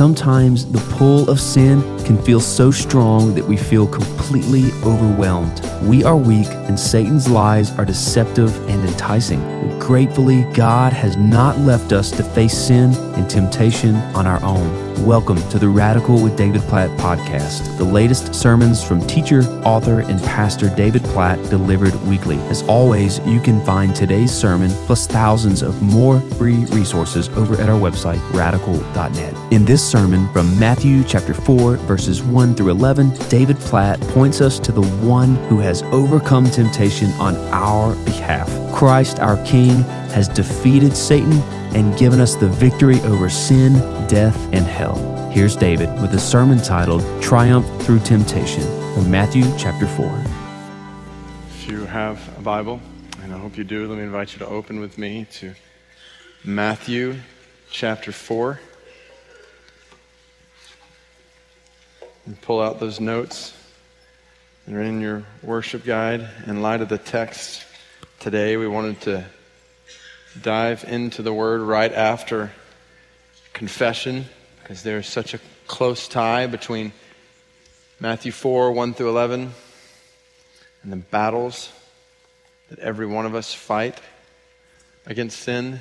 [0.00, 5.60] Sometimes the pull of sin can feel so strong that we feel completely overwhelmed.
[5.82, 9.40] We are weak, and Satan's lies are deceptive and enticing.
[9.40, 14.90] But gratefully, God has not left us to face sin and temptation on our own.
[15.06, 20.22] Welcome to the Radical with David Platt podcast, the latest sermons from teacher, author, and
[20.22, 22.36] pastor David Platt delivered weekly.
[22.50, 27.70] As always, you can find today's sermon plus thousands of more free resources over at
[27.70, 29.34] our website, radical.net.
[29.52, 34.60] In this sermon from Matthew chapter 4, verses 1 through 11, David Platt points us
[34.60, 38.48] to the one who has overcome temptation on our behalf.
[38.72, 39.82] Christ, our King,
[40.14, 41.32] has defeated Satan
[41.74, 43.72] and given us the victory over sin,
[44.06, 44.94] death, and hell.
[45.32, 48.62] Here's David with a sermon titled Triumph Through Temptation
[48.94, 50.06] from Matthew chapter 4.
[51.48, 52.80] If you have a Bible,
[53.20, 55.56] and I hope you do, let me invite you to open with me to
[56.44, 57.16] Matthew
[57.68, 58.60] chapter 4.
[62.30, 63.52] And pull out those notes
[64.64, 66.28] that are in your worship guide.
[66.46, 67.64] In light of the text
[68.20, 69.24] today, we wanted to
[70.40, 72.52] dive into the word right after
[73.52, 74.26] confession
[74.62, 76.92] because there's such a close tie between
[77.98, 79.50] Matthew 4 1 through 11
[80.84, 81.72] and the battles
[82.68, 84.00] that every one of us fight
[85.04, 85.80] against sin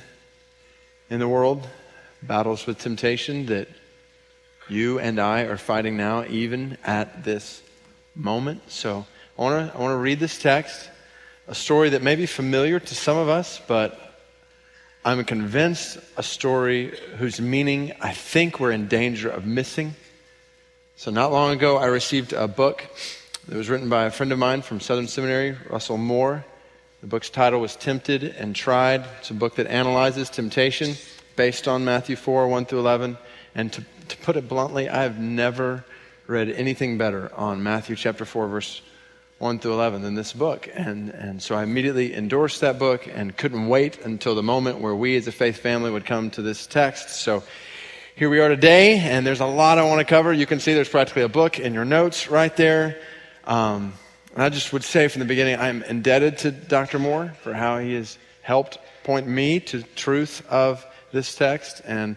[1.11, 1.67] in the world,
[2.23, 3.67] battles with temptation that
[4.69, 7.61] you and I are fighting now, even at this
[8.15, 8.61] moment.
[8.71, 9.05] So
[9.37, 10.89] I want to I want to read this text,
[11.47, 14.09] a story that may be familiar to some of us, but
[15.05, 19.95] I'm convinced a story whose meaning I think we're in danger of missing.
[20.97, 22.85] So, not long ago, I received a book
[23.47, 26.45] that was written by a friend of mine from Southern Seminary, Russell Moore.
[26.99, 29.05] The book's title was Tempted and Tried.
[29.19, 30.95] It's a book that analyzes temptation
[31.37, 33.17] based on Matthew 4 1 through 11.
[33.59, 35.83] And to, to put it bluntly, I have never
[36.27, 38.81] read anything better on Matthew chapter 4, verse
[39.39, 40.69] 1 through 11 than this book.
[40.73, 44.95] And, and so I immediately endorsed that book and couldn't wait until the moment where
[44.95, 47.09] we as a faith family would come to this text.
[47.09, 47.43] So
[48.15, 50.31] here we are today, and there's a lot I want to cover.
[50.31, 52.97] You can see there's practically a book in your notes right there.
[53.43, 53.91] Um,
[54.35, 56.97] and I just would say from the beginning, I'm indebted to Dr.
[56.97, 61.81] Moore for how he has helped point me to truth of this text.
[61.83, 62.15] And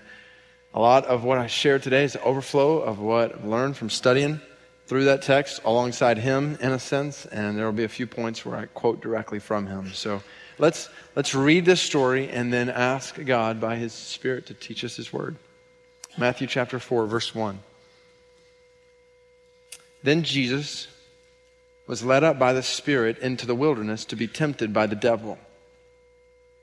[0.75, 3.91] a lot of what I shared today is the overflow of what I've learned from
[3.91, 4.41] studying
[4.87, 8.44] through that text alongside him in a sense, and there will be a few points
[8.44, 9.93] where I quote directly from him.
[9.93, 10.22] So
[10.59, 14.97] let's, let's read this story and then ask God by his Spirit to teach us
[14.97, 15.37] his word.
[16.16, 17.59] Matthew chapter 4, verse 1.
[20.03, 20.88] Then Jesus
[21.87, 25.38] was led up by the Spirit into the wilderness to be tempted by the devil.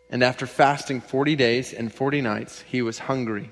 [0.09, 3.51] And after fasting 40 days and 40 nights, he was hungry.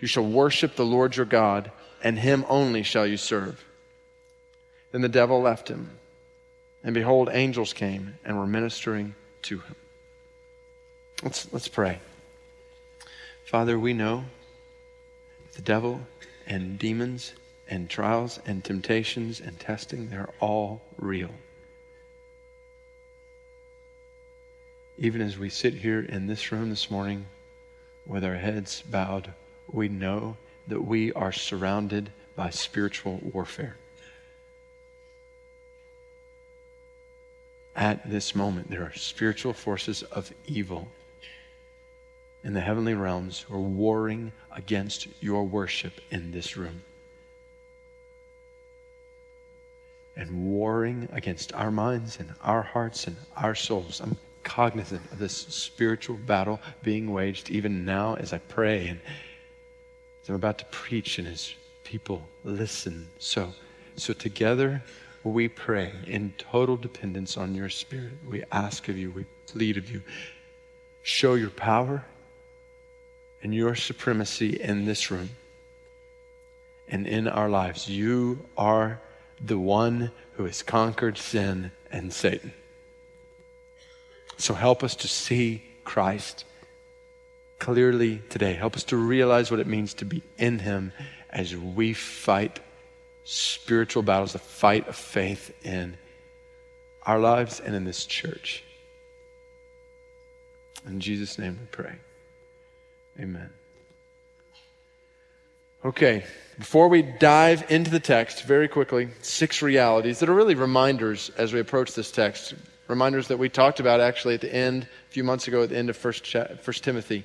[0.00, 1.70] you shall worship the Lord your God,
[2.02, 3.64] and him only shall you serve.
[4.92, 5.90] Then the devil left him,
[6.84, 9.74] and behold, angels came and were ministering to him.
[11.22, 11.98] Let's, let's pray.
[13.46, 14.24] Father, we know
[15.54, 16.00] the devil
[16.46, 17.32] and demons
[17.68, 21.30] and trials and temptations and testing, they're all real.
[24.98, 27.26] Even as we sit here in this room this morning
[28.06, 29.32] with our heads bowed
[29.76, 30.36] we know
[30.66, 33.76] that we are surrounded by spiritual warfare.
[37.76, 40.88] At this moment, there are spiritual forces of evil
[42.42, 46.82] in the heavenly realms who are warring against your worship in this room.
[50.16, 54.00] And warring against our minds and our hearts and our souls.
[54.00, 59.00] I'm cognizant of this spiritual battle being waged even now as I pray and
[60.28, 63.08] I'm about to preach and his people listen.
[63.18, 63.52] So,
[63.96, 64.82] so together
[65.22, 68.12] we pray in total dependence on your spirit.
[68.28, 70.02] We ask of you, we plead of you.
[71.02, 72.04] Show your power
[73.42, 75.30] and your supremacy in this room
[76.88, 77.88] and in our lives.
[77.88, 79.00] You are
[79.44, 82.52] the one who has conquered sin and Satan.
[84.38, 86.44] So help us to see Christ
[87.58, 88.54] clearly today.
[88.54, 90.92] Help us to realize what it means to be in Him
[91.30, 92.60] as we fight
[93.24, 95.96] spiritual battles, the fight of faith in
[97.02, 98.62] our lives and in this church.
[100.86, 101.94] In Jesus' name we pray.
[103.18, 103.50] Amen.
[105.84, 106.24] Okay,
[106.58, 111.52] before we dive into the text, very quickly, six realities that are really reminders as
[111.52, 112.54] we approach this text.
[112.88, 115.76] Reminders that we talked about actually at the end, a few months ago at the
[115.76, 116.26] end of First,
[116.62, 117.24] First Timothy.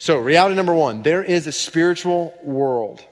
[0.00, 3.04] So, reality number one there is a spiritual world.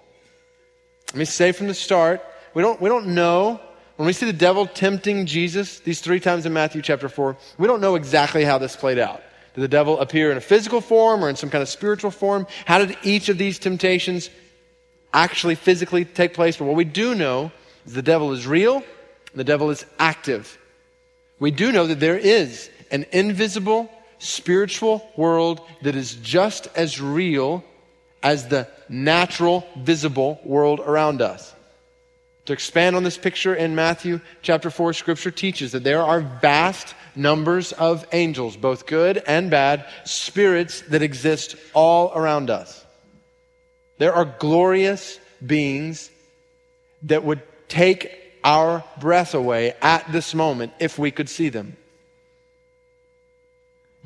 [1.08, 2.24] Let me say from the start,
[2.54, 3.60] we don't, we don't know.
[3.96, 7.66] When we see the devil tempting Jesus these three times in Matthew chapter 4, we
[7.66, 9.22] don't know exactly how this played out.
[9.54, 12.46] Did the devil appear in a physical form or in some kind of spiritual form?
[12.64, 14.30] How did each of these temptations
[15.12, 16.56] actually physically take place?
[16.56, 17.52] But what we do know
[17.84, 18.82] is the devil is real,
[19.34, 20.56] the devil is active.
[21.38, 27.64] We do know that there is an invisible spiritual world that is just as real
[28.22, 31.54] as the natural, visible world around us.
[32.46, 36.94] To expand on this picture in Matthew chapter 4, scripture teaches that there are vast
[37.14, 42.86] numbers of angels, both good and bad, spirits that exist all around us.
[43.98, 46.10] There are glorious beings
[47.02, 51.76] that would take our breath away at this moment if we could see them.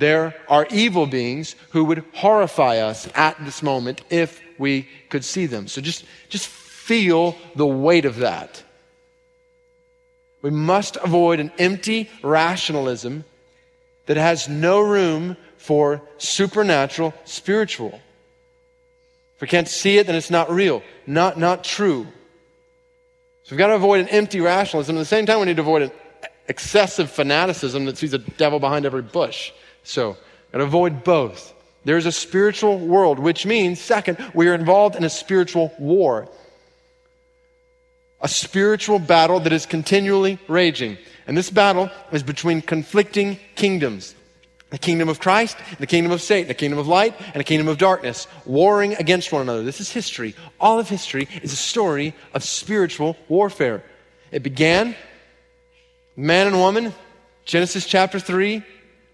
[0.02, 5.46] There are evil beings who would horrify us at this moment if we could see
[5.46, 5.68] them.
[5.68, 8.64] So just, just feel the weight of that.
[10.42, 13.24] We must avoid an empty rationalism
[14.06, 18.00] that has no room for supernatural, spiritual.
[19.36, 22.08] If we can't see it, then it's not real, not, not true.
[23.44, 24.96] So we've got to avoid an empty rationalism.
[24.96, 25.92] At the same time, we need to avoid an
[26.48, 29.52] excessive fanaticism that sees a devil behind every bush.
[29.84, 30.16] So,
[30.52, 31.54] to avoid both.
[31.84, 36.28] There's a spiritual world, which means, second, we are involved in a spiritual war.
[38.20, 40.96] A spiritual battle that is continually raging.
[41.26, 44.14] And this battle is between conflicting kingdoms
[44.72, 47.68] the kingdom of Christ, the kingdom of Satan, the kingdom of light, and the kingdom
[47.68, 49.62] of darkness, warring against one another.
[49.62, 50.34] This is history.
[50.58, 53.84] All of history is a story of spiritual warfare.
[54.30, 54.96] It began,
[56.16, 56.94] man and woman,
[57.44, 58.62] Genesis chapter 3,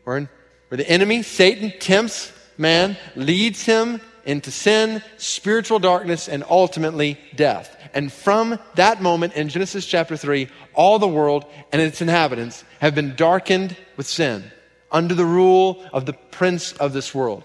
[0.04, 0.30] where,
[0.68, 7.74] where the enemy, Satan, tempts man, leads him into sin, spiritual darkness, and ultimately death.
[7.94, 12.94] And from that moment in Genesis chapter 3, all the world and its inhabitants have
[12.94, 14.44] been darkened with sin
[14.92, 17.42] under the rule of the prince of this world.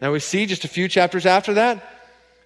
[0.00, 1.84] Now we see just a few chapters after that,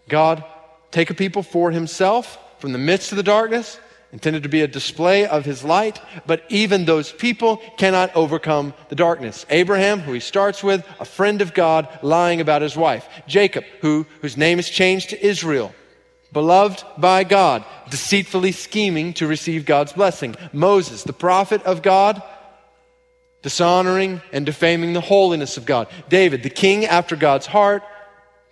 [0.08, 0.44] God
[0.90, 3.78] take a people for himself from the midst of the darkness,
[4.12, 8.94] intended to be a display of his light, but even those people cannot overcome the
[8.94, 9.46] darkness.
[9.48, 13.08] Abraham, who he starts with, a friend of God, lying about his wife.
[13.26, 15.74] Jacob, who, whose name is changed to Israel,
[16.30, 20.36] beloved by God, deceitfully scheming to receive God's blessing.
[20.52, 22.22] Moses, the prophet of God,
[23.40, 25.88] dishonoring and defaming the holiness of God.
[26.10, 27.82] David, the king after God's heart,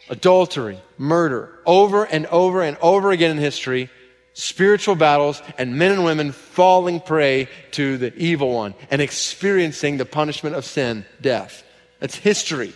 [0.09, 3.91] adultery, murder, over and over and over again in history,
[4.35, 10.05] spiritual battles, and men and women falling prey to the evil one and experiencing the
[10.05, 11.65] punishment of sin, death.
[11.99, 12.73] That's history.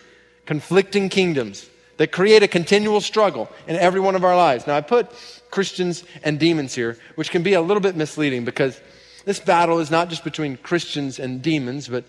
[0.47, 4.67] Conflicting kingdoms that create a continual struggle in every one of our lives.
[4.67, 5.09] Now, I put
[5.51, 8.81] Christians and demons here, which can be a little bit misleading because
[9.25, 12.05] this battle is not just between Christians and demons, but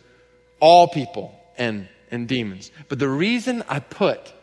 [0.59, 2.71] all people and, and demons.
[2.89, 4.33] But the reason I put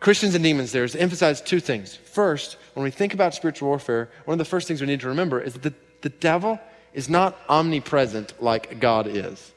[0.00, 1.94] Christians and demons there is to emphasize two things.
[1.96, 5.08] First, when we think about spiritual warfare, one of the first things we need to
[5.08, 6.60] remember is that the, the devil
[6.94, 9.52] is not omnipresent like God is.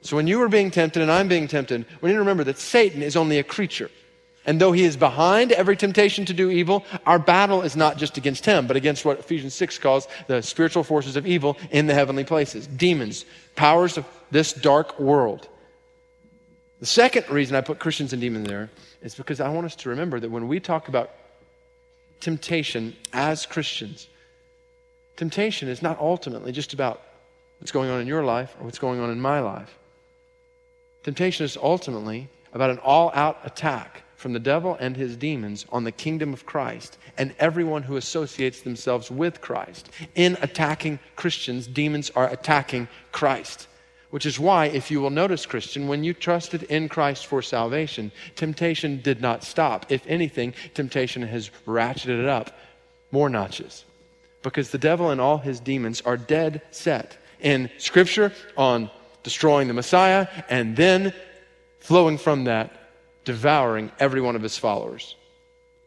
[0.00, 2.58] So when you are being tempted and I'm being tempted, we need to remember that
[2.58, 3.90] Satan is only a creature.
[4.44, 8.16] And though he is behind every temptation to do evil, our battle is not just
[8.16, 11.94] against him, but against what Ephesians 6 calls the spiritual forces of evil in the
[11.94, 15.48] heavenly places demons, powers of this dark world.
[16.80, 18.68] The second reason I put Christians and demons there
[19.02, 21.10] is because I want us to remember that when we talk about
[22.20, 24.08] temptation as Christians,
[25.16, 27.02] temptation is not ultimately just about
[27.58, 29.78] what's going on in your life or what's going on in my life.
[31.02, 35.82] Temptation is ultimately about an all out attack from the devil and his demons on
[35.82, 39.90] the kingdom of Christ and everyone who associates themselves with Christ.
[40.14, 43.66] In attacking Christians, demons are attacking Christ.
[44.12, 48.12] Which is why, if you will notice, Christian, when you trusted in Christ for salvation,
[48.36, 49.90] temptation did not stop.
[49.90, 52.54] If anything, temptation has ratcheted it up
[53.10, 53.86] more notches.
[54.42, 58.90] Because the devil and all his demons are dead set in Scripture on
[59.22, 61.14] destroying the Messiah and then
[61.78, 62.70] flowing from that,
[63.24, 65.16] devouring every one of his followers.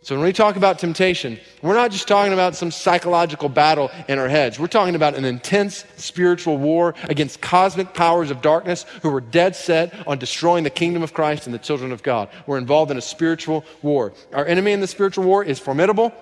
[0.05, 4.19] So when we talk about temptation, we're not just talking about some psychological battle in
[4.19, 4.59] our heads.
[4.59, 9.55] We're talking about an intense spiritual war against cosmic powers of darkness who are dead
[9.55, 12.29] set on destroying the kingdom of Christ and the children of God.
[12.45, 14.13] We're involved in a spiritual war.
[14.31, 16.13] Our enemy in the spiritual war is formidable.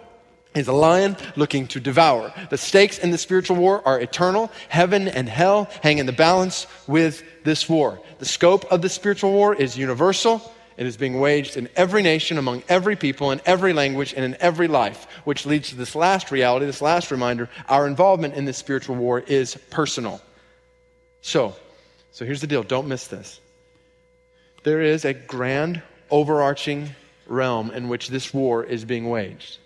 [0.55, 2.31] He's a lion looking to devour.
[2.51, 4.49] The stakes in the spiritual war are eternal.
[4.69, 7.99] Heaven and hell hang in the balance with this war.
[8.19, 10.52] The scope of the spiritual war is universal.
[10.75, 14.35] It is being waged in every nation, among every people, in every language, and in
[14.39, 18.57] every life, which leads to this last reality, this last reminder our involvement in this
[18.57, 20.21] spiritual war is personal.
[21.21, 21.55] So,
[22.11, 23.39] so here's the deal don't miss this.
[24.63, 26.89] There is a grand, overarching
[27.27, 29.57] realm in which this war is being waged.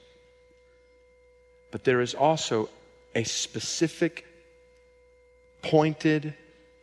[1.71, 2.69] But there is also
[3.15, 4.25] a specific,
[5.61, 6.33] pointed,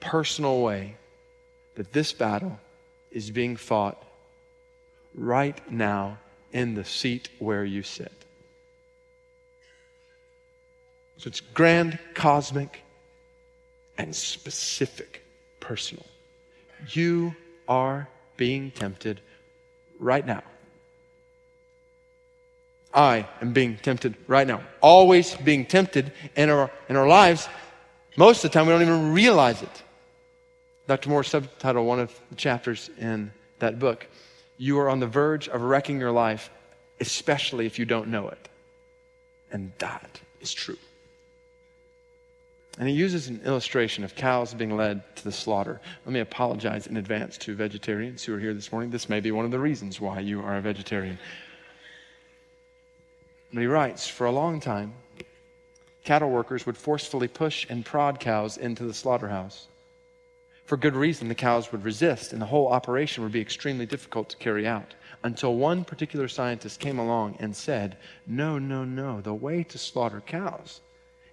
[0.00, 0.96] personal way
[1.76, 2.58] that this battle
[3.10, 4.02] is being fought
[5.14, 6.18] right now
[6.52, 8.12] in the seat where you sit.
[11.18, 12.82] So it's grand, cosmic,
[13.96, 15.24] and specific,
[15.60, 16.04] personal.
[16.90, 17.34] You
[17.68, 19.20] are being tempted
[19.98, 20.42] right now.
[22.92, 24.60] I am being tempted right now.
[24.80, 27.48] Always being tempted in our, in our lives.
[28.16, 29.82] Most of the time, we don't even realize it.
[30.86, 31.08] Dr.
[31.08, 34.06] Moore subtitled one of the chapters in that book
[34.56, 36.50] you are on the verge of wrecking your life,
[37.00, 38.48] especially if you don't know it.
[39.50, 40.78] And that is true.
[42.78, 45.80] And he uses an illustration of cows being led to the slaughter.
[46.04, 48.90] Let me apologize in advance to vegetarians who are here this morning.
[48.90, 51.18] This may be one of the reasons why you are a vegetarian.
[53.52, 54.92] But he writes For a long time,
[56.02, 59.68] cattle workers would forcefully push and prod cows into the slaughterhouse.
[60.64, 64.30] For good reason, the cows would resist, and the whole operation would be extremely difficult
[64.30, 64.94] to carry out.
[65.22, 70.22] Until one particular scientist came along and said, No, no, no, the way to slaughter
[70.22, 70.80] cows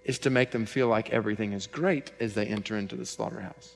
[0.04, 3.74] is to make them feel like everything is great as they enter into the slaughterhouse.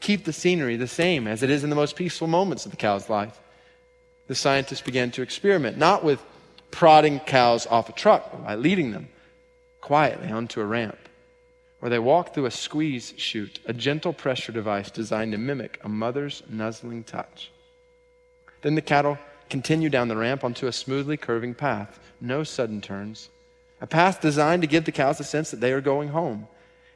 [0.00, 2.76] Keep the scenery the same as it is in the most peaceful moments of the
[2.76, 3.40] cow's life.
[4.26, 6.22] The scientist began to experiment, not with
[6.70, 9.08] prodding cows off a truck, but by leading them
[9.80, 10.98] quietly onto a ramp
[11.84, 15.88] where they walk through a squeeze chute, a gentle pressure device designed to mimic a
[15.90, 17.52] mother's nuzzling touch.
[18.62, 19.18] Then the cattle
[19.50, 23.28] continue down the ramp onto a smoothly curving path, no sudden turns,
[23.82, 26.48] a path designed to give the cows a sense that they are going home.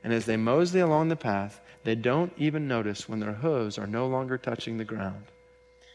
[0.03, 3.87] And as they mosey along the path, they don't even notice when their hooves are
[3.87, 5.23] no longer touching the ground.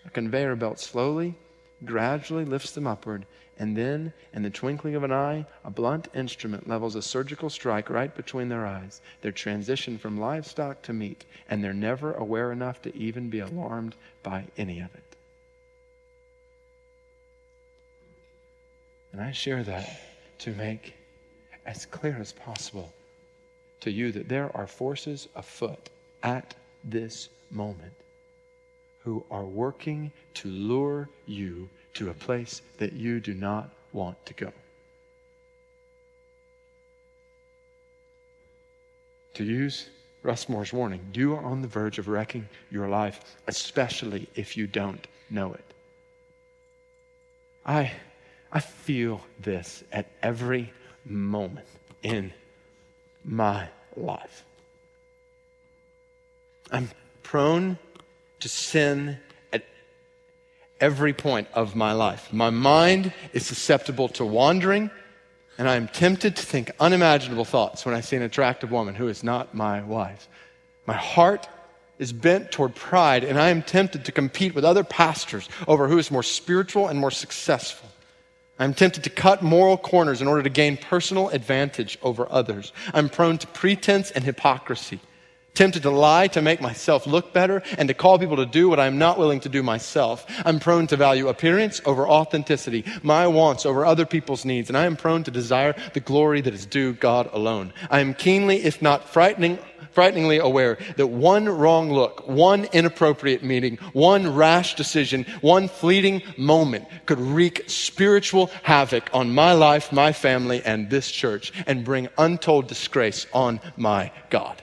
[0.06, 1.34] A conveyor belt slowly,
[1.86, 3.26] gradually lifts them upward
[3.60, 7.90] and then, in the twinkling of an eye, a blunt instrument levels a surgical strike
[7.90, 9.02] right between their eyes.
[9.22, 13.96] They're transitioned from livestock to meat, and they're never aware enough to even be alarmed
[14.24, 15.16] by any of it.
[19.12, 20.02] And I share that
[20.40, 20.96] to make
[21.68, 22.92] as clear as possible
[23.82, 25.90] to you that there are forces afoot
[26.24, 27.94] at this moment
[29.04, 34.34] who are working to lure you to a place that you do not want to
[34.34, 34.52] go.
[39.36, 39.90] To use
[40.22, 44.68] Russ Moore's warning, you are on the verge of wrecking your life, especially if you
[44.68, 45.66] don't know it.
[47.66, 47.92] I,
[48.52, 50.72] I feel this at every
[51.06, 51.68] moment
[52.04, 52.32] in
[53.26, 54.46] my life.
[56.72, 56.90] I'm
[57.22, 57.78] prone
[58.44, 59.18] to sin
[59.54, 59.64] at
[60.82, 62.32] every point of my life.
[62.34, 64.92] My mind is susceptible to wandering,
[65.58, 69.08] and I am tempted to think unimaginable thoughts when I see an attractive woman who
[69.08, 70.28] is not my wife.
[70.86, 71.48] My heart
[72.00, 75.98] is bent toward pride, and I am tempted to compete with other pastors over who
[75.98, 77.90] is more spiritual and more successful.
[78.60, 82.74] I'm tempted to cut moral corners in order to gain personal advantage over others.
[82.94, 85.00] I'm prone to pretense and hypocrisy
[85.54, 88.80] tempted to lie to make myself look better and to call people to do what
[88.80, 90.26] I'm not willing to do myself.
[90.46, 94.86] I'm prone to value appearance over authenticity, my wants over other people's needs, and I
[94.86, 97.74] am prone to desire the glory that is due God alone.
[97.90, 99.60] I am keenly, if not frightening,
[99.92, 106.88] frighteningly aware that one wrong look, one inappropriate meeting, one rash decision, one fleeting moment
[107.06, 112.68] could wreak spiritual havoc on my life, my family, and this church and bring untold
[112.68, 114.60] disgrace on my God.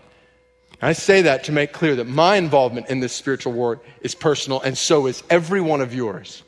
[0.82, 4.60] I say that to make clear that my involvement in this spiritual war is personal,
[4.62, 6.42] and so is every one of yours.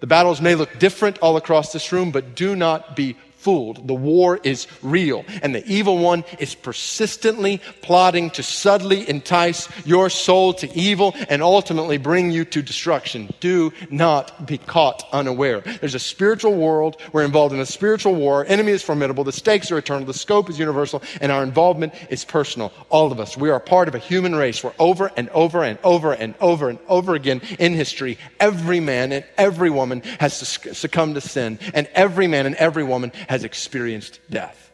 [0.00, 3.16] The battles may look different all across this room, but do not be
[3.46, 3.86] fooled.
[3.86, 10.10] The war is real, and the evil one is persistently plotting to subtly entice your
[10.10, 13.32] soul to evil and ultimately bring you to destruction.
[13.38, 15.60] Do not be caught unaware.
[15.60, 16.96] There's a spiritual world.
[17.12, 18.44] We're involved in a spiritual war.
[18.48, 19.22] Enemy is formidable.
[19.22, 20.06] The stakes are eternal.
[20.06, 22.72] The scope is universal, and our involvement is personal.
[22.88, 23.36] All of us.
[23.36, 26.68] We are part of a human race where over and over and over and over
[26.68, 31.86] and over again in history, every man and every woman has succumbed to sin, and
[31.94, 34.72] every man and every woman has has experienced death,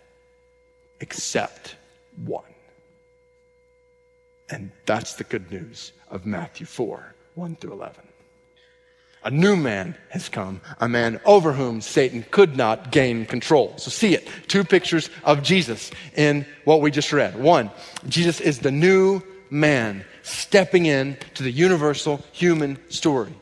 [1.01, 1.75] except
[2.25, 2.45] one.
[4.49, 8.05] And that's the good news of Matthew 4 1 through 11.
[9.25, 13.75] A new man has come, a man over whom Satan could not gain control.
[13.79, 14.29] So see it.
[14.47, 17.37] Two pictures of Jesus in what we just read.
[17.37, 17.73] One,
[18.09, 23.35] Jesus is the new man stepping in to the universal human story.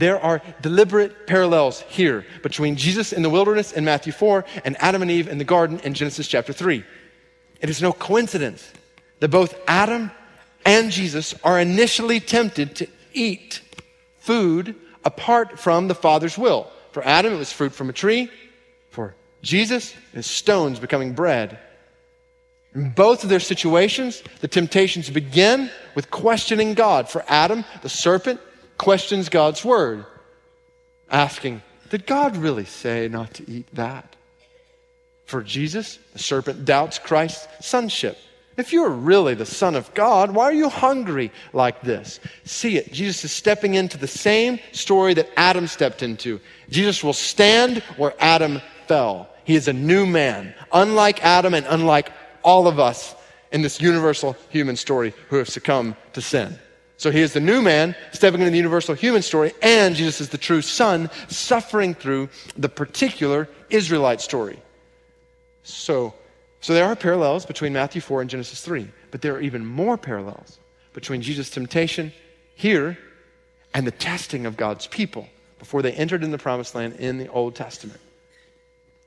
[0.00, 5.02] There are deliberate parallels here between Jesus in the wilderness in Matthew 4 and Adam
[5.02, 6.82] and Eve in the garden in Genesis chapter 3.
[7.60, 8.72] It is no coincidence
[9.18, 10.10] that both Adam
[10.64, 13.60] and Jesus are initially tempted to eat
[14.20, 16.70] food apart from the Father's will.
[16.92, 18.30] For Adam, it was fruit from a tree.
[18.88, 21.58] For Jesus, it's stones becoming bread.
[22.74, 27.06] In both of their situations, the temptations begin with questioning God.
[27.06, 28.40] For Adam, the serpent
[28.80, 30.06] questions God's word,
[31.10, 31.60] asking,
[31.90, 34.16] Did God really say not to eat that?
[35.26, 38.16] For Jesus, the serpent doubts Christ's sonship.
[38.56, 42.20] If you're really the Son of God, why are you hungry like this?
[42.44, 42.90] See it.
[42.90, 46.40] Jesus is stepping into the same story that Adam stepped into.
[46.70, 49.28] Jesus will stand where Adam fell.
[49.44, 53.14] He is a new man, unlike Adam and unlike all of us
[53.52, 56.58] in this universal human story who have succumbed to sin.
[57.00, 60.28] So he is the new man stepping into the universal human story, and Jesus is
[60.28, 64.58] the true son suffering through the particular Israelite story.
[65.62, 66.12] So,
[66.60, 69.96] so there are parallels between Matthew 4 and Genesis 3, but there are even more
[69.96, 70.58] parallels
[70.92, 72.12] between Jesus' temptation
[72.54, 72.98] here
[73.72, 75.26] and the testing of God's people
[75.58, 78.00] before they entered in the promised land in the Old Testament.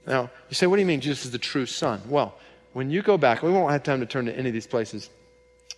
[0.07, 2.01] Now, you say, what do you mean Jesus is the true son?
[2.07, 2.33] Well,
[2.71, 5.11] when you go back, we won't have time to turn to any of these places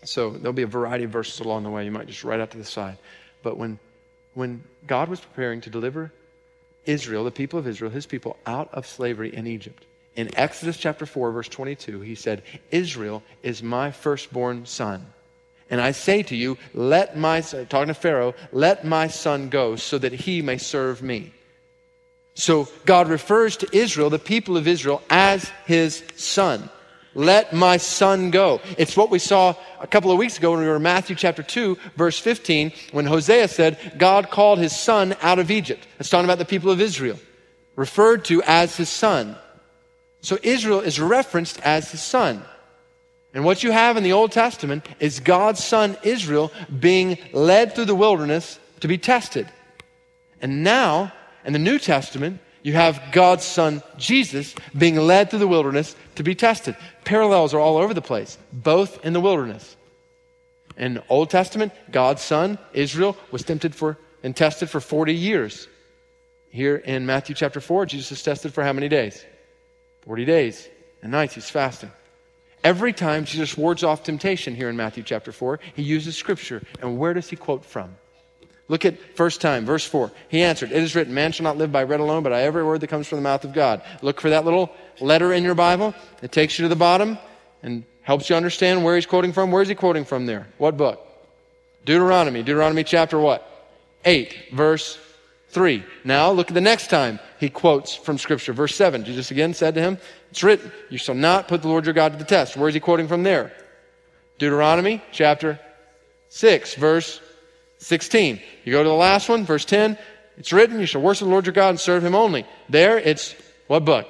[0.05, 1.85] so there'll be a variety of verses along the way.
[1.85, 2.97] You might just write out to the side.
[3.43, 3.79] But when,
[4.33, 6.11] when God was preparing to deliver
[6.85, 9.83] Israel, the people of Israel, his people, out of slavery in Egypt,
[10.15, 15.05] in Exodus chapter 4, verse 22, he said, Israel is my firstborn son.
[15.69, 19.97] And I say to you, let my, talking to Pharaoh, let my son go so
[19.97, 21.33] that he may serve me.
[22.35, 26.69] So God refers to Israel, the people of Israel, as his son.
[27.15, 28.59] Let my son go.
[28.77, 31.41] It's what we saw a couple of weeks ago when we were in Matthew chapter
[31.41, 35.87] 2, verse 15, when Hosea said, God called his son out of Egypt.
[35.97, 37.17] It's talking about the people of Israel,
[37.77, 39.37] referred to as his son.
[40.19, 42.43] So Israel is referenced as his son.
[43.33, 47.85] And what you have in the Old Testament is God's son Israel being led through
[47.85, 49.47] the wilderness to be tested.
[50.41, 51.13] And now,
[51.45, 56.23] in the New Testament, you have God's son Jesus being led through the wilderness to
[56.23, 56.75] be tested.
[57.03, 59.75] Parallels are all over the place, both in the wilderness.
[60.75, 65.67] In Old Testament, God's son Israel was tempted for and tested for 40 years.
[66.49, 69.23] Here in Matthew chapter 4, Jesus is tested for how many days?
[70.01, 70.67] 40 days
[71.03, 71.91] and nights he's fasting.
[72.63, 76.63] Every time Jesus wards off temptation here in Matthew chapter 4, he uses scripture.
[76.81, 77.95] And where does he quote from?
[78.67, 80.11] Look at first time, verse 4.
[80.27, 82.63] He answered, It is written, Man shall not live by bread alone, but by every
[82.63, 83.81] word that comes from the mouth of God.
[84.01, 85.93] Look for that little letter in your Bible.
[86.23, 87.19] It takes you to the bottom
[87.61, 89.51] and helps you understand where he's quoting from.
[89.51, 90.47] Where is he quoting from there?
[90.57, 91.05] What book?
[91.85, 92.41] Deuteronomy.
[92.41, 93.47] Deuteronomy chapter what?
[94.03, 94.97] 8, verse
[95.49, 95.83] 3.
[96.03, 98.53] Now look at the next time he quotes from Scripture.
[98.53, 99.05] Verse 7.
[99.05, 99.99] Jesus again said to him,
[100.31, 102.57] It's written, You shall not put the Lord your God to the test.
[102.57, 103.53] Where is he quoting from there?
[104.39, 105.59] Deuteronomy chapter
[106.29, 107.21] 6, verse
[107.85, 108.41] 16.
[108.63, 109.95] You go to the last one, verse 10.
[110.37, 112.43] It's written, you shall worship the Lord your God and serve him only.
[112.67, 113.35] There, it's
[113.67, 114.07] what book?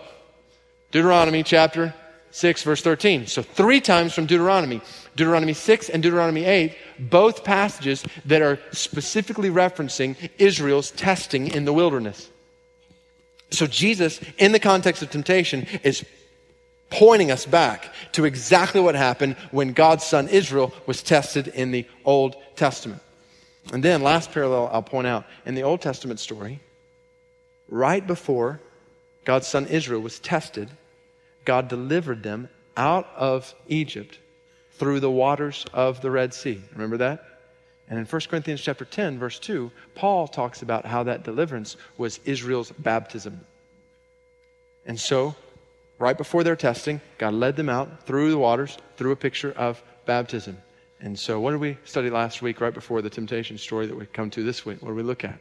[0.92, 1.94] Deuteronomy chapter
[2.32, 3.28] 6, verse 13.
[3.28, 4.80] So three times from Deuteronomy.
[5.18, 11.74] Deuteronomy 6 and Deuteronomy 8, both passages that are specifically referencing Israel's testing in the
[11.74, 12.30] wilderness.
[13.52, 16.06] So Jesus, in the context of temptation, is
[16.90, 21.86] pointing us back to exactly what happened when God's son Israel was tested in the
[22.06, 23.02] Old Testament.
[23.74, 26.60] And then, last parallel I'll point out in the Old Testament story,
[27.68, 28.60] right before
[29.24, 30.70] God's son Israel was tested,
[31.46, 34.20] God delivered them out of Egypt
[34.74, 36.62] through the waters of the Red Sea.
[36.74, 37.26] Remember that?
[37.88, 42.20] And in 1 Corinthians chapter 10 verse 2, Paul talks about how that deliverance was
[42.26, 43.42] Israel's baptism.
[44.86, 45.36] And so,
[45.98, 49.82] right before their testing, God led them out through the waters through a picture of
[50.06, 50.58] baptism.
[51.02, 54.06] And so, what did we study last week, right before the temptation story that we
[54.06, 54.82] come to this week?
[54.82, 55.38] What did we look at?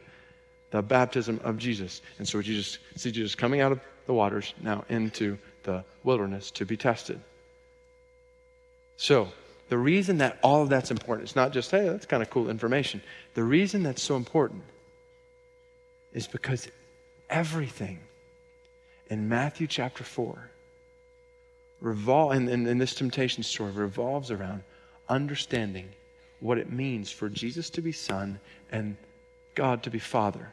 [0.71, 2.01] The baptism of Jesus.
[2.19, 6.65] And so, Jesus see Jesus coming out of the waters now into the wilderness to
[6.65, 7.19] be tested.
[8.97, 9.29] So,
[9.69, 12.49] the reason that all of that's important, it's not just, hey, that's kind of cool
[12.49, 13.01] information.
[13.33, 14.63] The reason that's so important
[16.13, 16.67] is because
[17.29, 17.99] everything
[19.09, 20.51] in Matthew chapter 4
[21.81, 24.63] revol- in, in, in this temptation story revolves around
[25.09, 25.89] understanding
[26.39, 28.39] what it means for Jesus to be Son
[28.71, 28.97] and
[29.55, 30.51] God to be Father.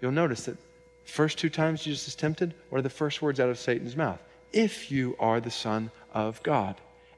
[0.00, 0.58] You'll notice that
[1.04, 4.20] first two times Jesus is tempted, are the first words out of Satan's mouth?
[4.52, 6.76] If you are the Son of God.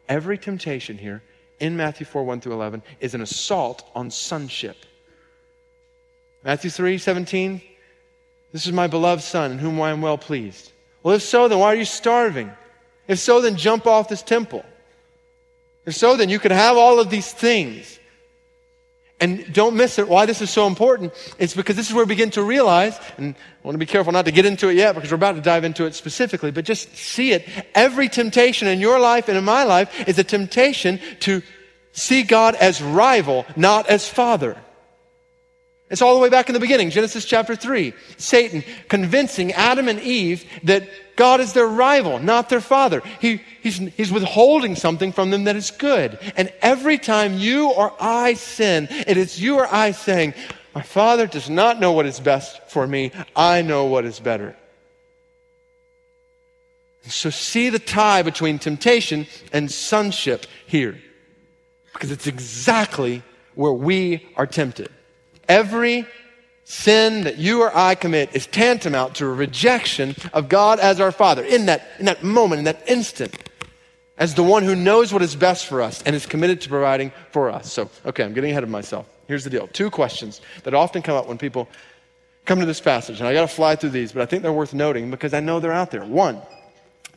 [0.08, 1.22] Every temptation here
[1.60, 4.76] in Matthew 4 1 through 11 is an assault on sonship.
[6.44, 7.60] Matthew 3 17,
[8.52, 10.72] this is my beloved Son in whom I am well pleased.
[11.02, 12.50] Well, if so, then why are you starving?
[13.08, 14.64] If so, then jump off this temple.
[15.86, 17.98] If so, then you could have all of these things.
[19.18, 20.08] And don't miss it.
[20.08, 23.34] Why this is so important It's because this is where we begin to realize, and
[23.34, 25.40] I want to be careful not to get into it yet because we're about to
[25.40, 27.48] dive into it specifically, but just see it.
[27.74, 31.42] Every temptation in your life and in my life is a temptation to
[31.92, 34.56] see God as rival, not as father.
[35.88, 37.94] It's all the way back in the beginning, Genesis chapter 3.
[38.16, 43.02] Satan convincing Adam and Eve that God is their rival, not their father.
[43.20, 46.18] He, he's, he's withholding something from them that is good.
[46.36, 50.34] And every time you or I sin, it is you or I saying,
[50.74, 53.12] My father does not know what is best for me.
[53.36, 54.56] I know what is better.
[57.02, 61.00] So see the tie between temptation and sonship here.
[61.92, 63.22] Because it's exactly
[63.54, 64.90] where we are tempted.
[65.48, 66.06] Every
[66.64, 71.12] sin that you or I commit is tantamount to a rejection of God as our
[71.12, 73.36] Father in that, in that moment, in that instant,
[74.18, 77.12] as the one who knows what is best for us and is committed to providing
[77.30, 77.72] for us.
[77.72, 79.06] So, okay, I'm getting ahead of myself.
[79.28, 81.68] Here's the deal two questions that often come up when people
[82.46, 84.52] come to this passage, and I got to fly through these, but I think they're
[84.52, 86.04] worth noting because I know they're out there.
[86.04, 86.40] One,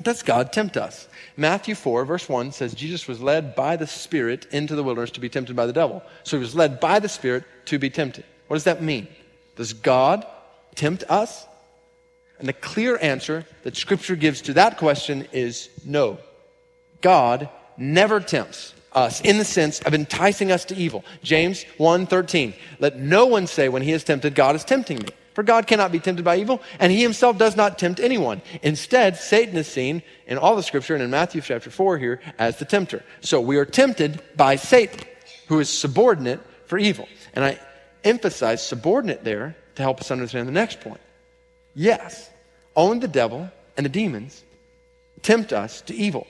[0.02, 1.08] does God tempt us?
[1.36, 5.20] Matthew 4, verse 1 says Jesus was led by the Spirit into the wilderness to
[5.20, 6.04] be tempted by the devil.
[6.24, 8.26] So he was led by the Spirit to be tempted.
[8.48, 9.08] What does that mean?
[9.56, 10.26] Does God
[10.76, 11.46] tempt us?
[12.40, 16.18] And the clear answer that Scripture gives to that question is no.
[17.02, 21.04] God never tempts us in the sense of enticing us to evil.
[21.22, 22.54] James 1:13.
[22.80, 25.10] Let no one say when he is tempted, God is tempting me.
[25.40, 28.42] For God cannot be tempted by evil, and he himself does not tempt anyone.
[28.62, 32.60] Instead, Satan is seen in all the scripture and in Matthew chapter 4 here as
[32.60, 33.06] the tempter.
[33.22, 35.00] So we are tempted by Satan,
[35.48, 37.08] who is subordinate for evil.
[37.34, 37.58] And I
[38.04, 41.00] emphasize subordinate there to help us understand the next point.
[41.74, 42.30] Yes,
[42.76, 44.44] only the devil and the demons
[45.22, 46.28] tempt us to evil.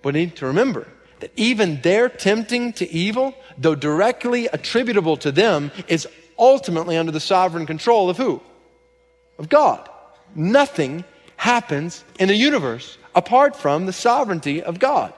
[0.00, 0.88] But we need to remember
[1.20, 6.08] that even their tempting to evil, though directly attributable to them, is
[6.38, 8.40] ultimately under the sovereign control of who?
[9.38, 9.88] Of God.
[10.34, 11.04] Nothing
[11.36, 15.12] happens in the universe apart from the sovereignty of God.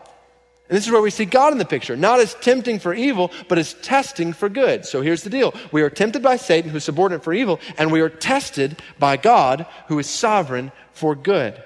[0.68, 3.32] And this is where we see God in the picture, not as tempting for evil,
[3.48, 4.86] but as testing for good.
[4.86, 5.52] So here's the deal.
[5.72, 9.66] We are tempted by Satan, who's subordinate for evil, and we are tested by God,
[9.88, 11.60] who is sovereign for good.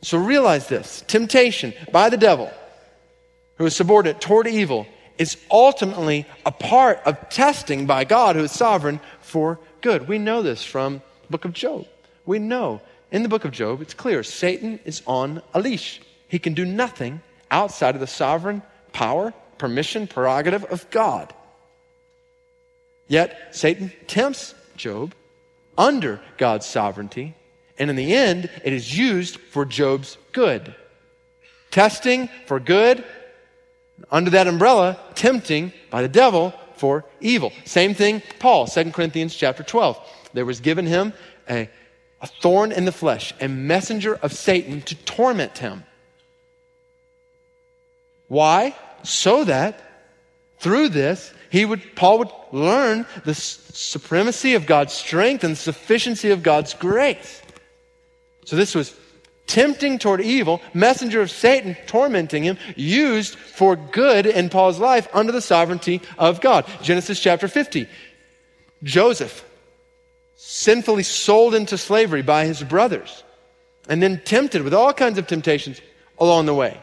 [0.00, 1.04] So realize this.
[1.06, 2.50] Temptation by the devil,
[3.56, 4.86] who is subordinate toward evil,
[5.22, 10.08] is ultimately a part of testing by God, who is sovereign for good.
[10.08, 11.86] We know this from the book of Job.
[12.26, 12.80] We know
[13.12, 16.00] in the book of Job, it's clear Satan is on a leash.
[16.26, 17.20] He can do nothing
[17.52, 21.32] outside of the sovereign power, permission, prerogative of God.
[23.06, 25.14] Yet Satan tempts Job
[25.78, 27.36] under God's sovereignty,
[27.78, 30.74] and in the end, it is used for Job's good.
[31.70, 33.04] Testing for good,
[34.10, 37.52] under that umbrella, tempting by the devil for evil.
[37.64, 39.98] Same thing, Paul, 2 Corinthians chapter 12.
[40.32, 41.12] There was given him
[41.48, 41.68] a,
[42.20, 45.84] a thorn in the flesh, a messenger of Satan to torment him.
[48.28, 48.74] Why?
[49.02, 49.80] So that
[50.58, 56.42] through this, he would, Paul would learn the supremacy of God's strength and sufficiency of
[56.42, 57.42] God's grace.
[58.44, 58.96] So this was
[59.52, 65.30] tempting toward evil, messenger of Satan, tormenting him, used for good in Paul's life under
[65.30, 66.64] the sovereignty of God.
[66.80, 67.86] Genesis chapter 50.
[68.82, 69.44] Joseph,
[70.36, 73.24] sinfully sold into slavery by his brothers,
[73.90, 75.82] and then tempted with all kinds of temptations
[76.18, 76.80] along the way.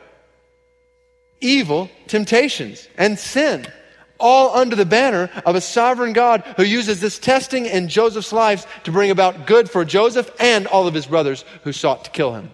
[1.41, 3.65] Evil temptations and sin
[4.19, 8.67] all under the banner of a sovereign God who uses this testing in Joseph's life
[8.84, 12.36] to bring about good for Joseph and all of his brothers who sought to kill
[12.36, 12.53] him.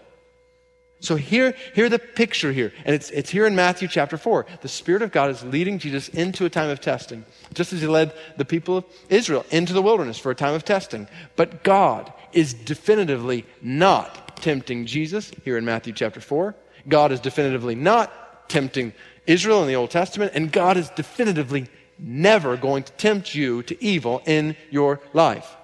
[1.05, 4.45] So here, here the picture here, and it's, it's here in Matthew chapter 4.
[4.61, 7.87] The Spirit of God is leading Jesus into a time of testing, just as he
[7.87, 11.07] led the people of Israel into the wilderness for a time of testing.
[11.35, 16.55] But God is definitively not tempting Jesus here in Matthew chapter 4.
[16.87, 18.93] God is definitively not tempting
[19.27, 21.67] Israel in the Old Testament, and God is definitively
[21.99, 25.55] never going to tempt you to evil in your life.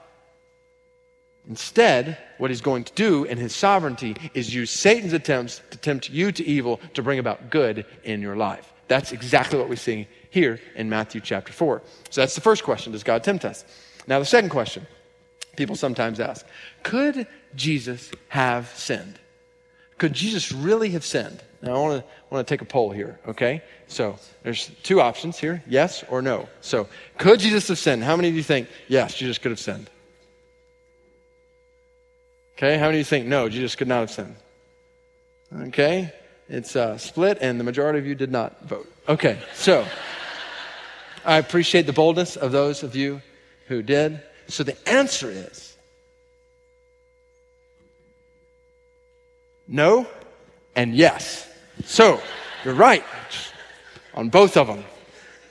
[1.49, 6.09] Instead, what he's going to do in his sovereignty is use Satan's attempts to tempt
[6.09, 8.71] you to evil to bring about good in your life.
[8.87, 11.81] That's exactly what we see here in Matthew chapter 4.
[12.09, 13.65] So that's the first question Does God tempt us?
[14.07, 14.85] Now, the second question
[15.55, 16.45] people sometimes ask
[16.83, 19.19] Could Jesus have sinned?
[19.97, 21.43] Could Jesus really have sinned?
[21.61, 23.61] Now, I want to, want to take a poll here, okay?
[23.87, 26.49] So, there's two options here yes or no.
[26.61, 28.03] So, could Jesus have sinned?
[28.03, 29.89] How many of you think, yes, Jesus could have sinned?
[32.57, 34.35] Okay, how many of you think, no, Jesus could not have sinned?
[35.67, 36.13] Okay,
[36.47, 38.91] it's uh, split, and the majority of you did not vote.
[39.09, 39.85] Okay, so
[41.25, 43.21] I appreciate the boldness of those of you
[43.67, 44.21] who did.
[44.47, 45.75] So, the answer is
[49.67, 50.07] no
[50.75, 51.47] and yes.
[51.85, 52.21] So,
[52.63, 53.03] you're right
[54.13, 54.83] on both of them.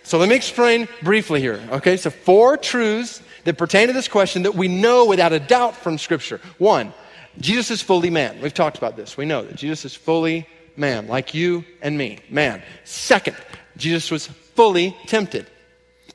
[0.03, 1.61] So let me explain briefly here.
[1.71, 5.77] Okay, so four truths that pertain to this question that we know without a doubt
[5.77, 6.41] from Scripture.
[6.59, 6.93] One,
[7.39, 8.41] Jesus is fully man.
[8.41, 9.17] We've talked about this.
[9.17, 12.63] We know that Jesus is fully man, like you and me, man.
[12.85, 13.37] Second,
[13.77, 15.47] Jesus was fully tempted.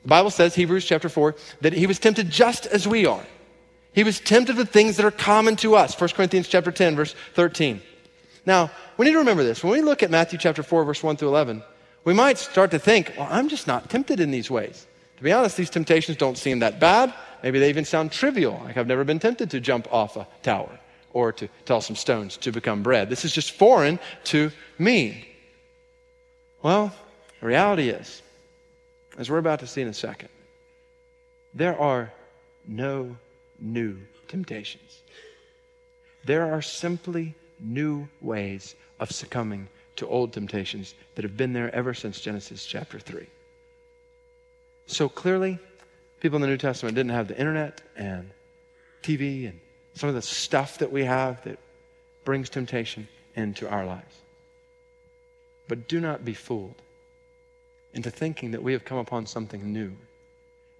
[0.02, 3.24] The Bible says, Hebrews chapter 4, that he was tempted just as we are.
[3.92, 5.98] He was tempted with things that are common to us.
[5.98, 7.80] 1 Corinthians chapter 10, verse 13.
[8.44, 9.64] Now, we need to remember this.
[9.64, 11.62] When we look at Matthew chapter 4, verse 1 through 11,
[12.04, 14.86] we might start to think, well, I'm just not tempted in these ways.
[15.16, 17.12] To be honest, these temptations don't seem that bad.
[17.42, 18.60] Maybe they even sound trivial.
[18.64, 20.78] Like I've never been tempted to jump off a tower
[21.12, 23.08] or to tell some stones to become bread.
[23.08, 25.28] This is just foreign to me.
[26.62, 26.92] Well,
[27.40, 28.22] the reality is,
[29.16, 30.28] as we're about to see in a second,
[31.54, 32.12] there are
[32.66, 33.16] no
[33.58, 33.96] new
[34.28, 35.00] temptations.
[36.24, 41.94] There are simply new ways of succumbing to old temptations that have been there ever
[41.94, 43.26] since Genesis chapter 3.
[44.86, 45.58] So clearly,
[46.20, 48.30] people in the New Testament didn't have the internet and
[49.02, 49.60] TV and
[49.94, 51.58] some of the stuff that we have that
[52.24, 54.14] brings temptation into our lives.
[55.68, 56.80] But do not be fooled
[57.94, 59.96] into thinking that we have come upon something new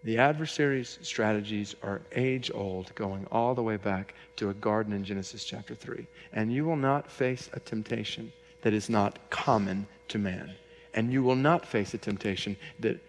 [0.06, 5.02] the adversary's strategies are age old, going all the way back to a garden in
[5.02, 6.06] Genesis chapter 3.
[6.32, 10.54] And you will not face a temptation that is not common to man.
[10.94, 13.00] And you will not face a temptation that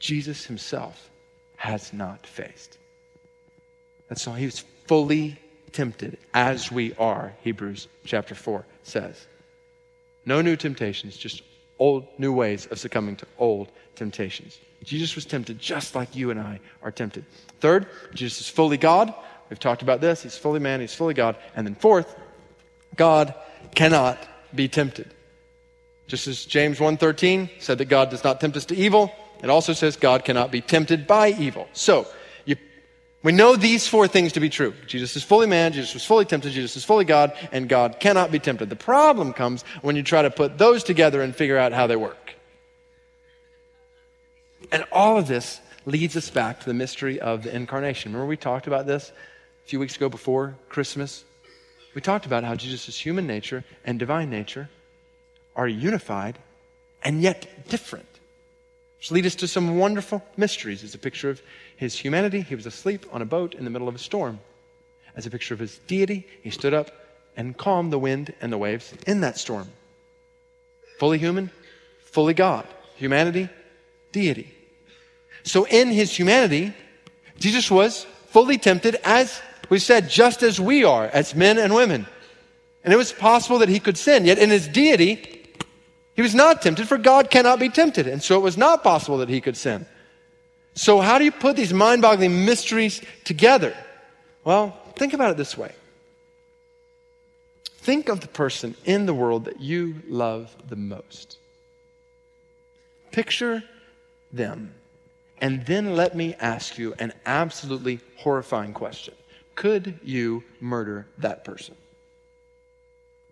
[0.00, 1.08] Jesus himself
[1.56, 2.78] has not faced.
[4.08, 5.38] That's why he was fully
[5.72, 9.26] tempted as we are, Hebrews chapter 4 says.
[10.26, 11.42] No new temptations, just
[11.78, 14.58] old new ways of succumbing to old temptations.
[14.82, 17.24] Jesus was tempted just like you and I are tempted.
[17.60, 19.14] Third, Jesus is fully God.
[19.48, 20.22] We've talked about this.
[20.22, 21.36] He's fully man, he's fully God.
[21.54, 22.16] And then fourth,
[22.96, 23.34] God
[23.74, 24.18] cannot
[24.54, 25.12] be tempted.
[26.06, 29.72] Just as James 1:13 said that God does not tempt us to evil, it also
[29.72, 31.68] says God cannot be tempted by evil.
[31.72, 32.06] So,
[32.44, 32.56] you,
[33.22, 34.74] we know these four things to be true.
[34.86, 38.30] Jesus is fully man, Jesus was fully tempted, Jesus is fully God, and God cannot
[38.30, 38.68] be tempted.
[38.68, 41.96] The problem comes when you try to put those together and figure out how they
[41.96, 42.34] work.
[44.72, 48.12] And all of this leads us back to the mystery of the incarnation.
[48.12, 49.10] Remember, we talked about this
[49.64, 51.24] a few weeks ago before Christmas?
[51.94, 54.68] We talked about how Jesus' human nature and divine nature
[55.56, 56.38] are unified
[57.02, 58.06] and yet different.
[59.00, 60.84] Which lead us to some wonderful mysteries.
[60.84, 61.40] It's a picture of
[61.74, 62.42] his humanity.
[62.42, 64.40] He was asleep on a boat in the middle of a storm.
[65.16, 66.90] As a picture of his deity, he stood up
[67.34, 69.68] and calmed the wind and the waves in that storm.
[70.98, 71.50] Fully human,
[72.04, 72.66] fully God.
[72.96, 73.48] Humanity,
[74.12, 74.52] deity.
[75.44, 76.74] So in his humanity,
[77.38, 82.06] Jesus was fully tempted as we said, just as we are, as men and women.
[82.84, 84.26] And it was possible that he could sin.
[84.26, 85.39] Yet in his deity,
[86.20, 88.06] he was not tempted, for God cannot be tempted.
[88.06, 89.86] And so it was not possible that he could sin.
[90.74, 93.74] So how do you put these mind-boggling mysteries together?
[94.44, 95.72] Well, think about it this way.
[97.78, 101.38] Think of the person in the world that you love the most.
[103.12, 103.64] Picture
[104.30, 104.74] them.
[105.40, 109.14] And then let me ask you an absolutely horrifying question
[109.54, 111.76] Could you murder that person?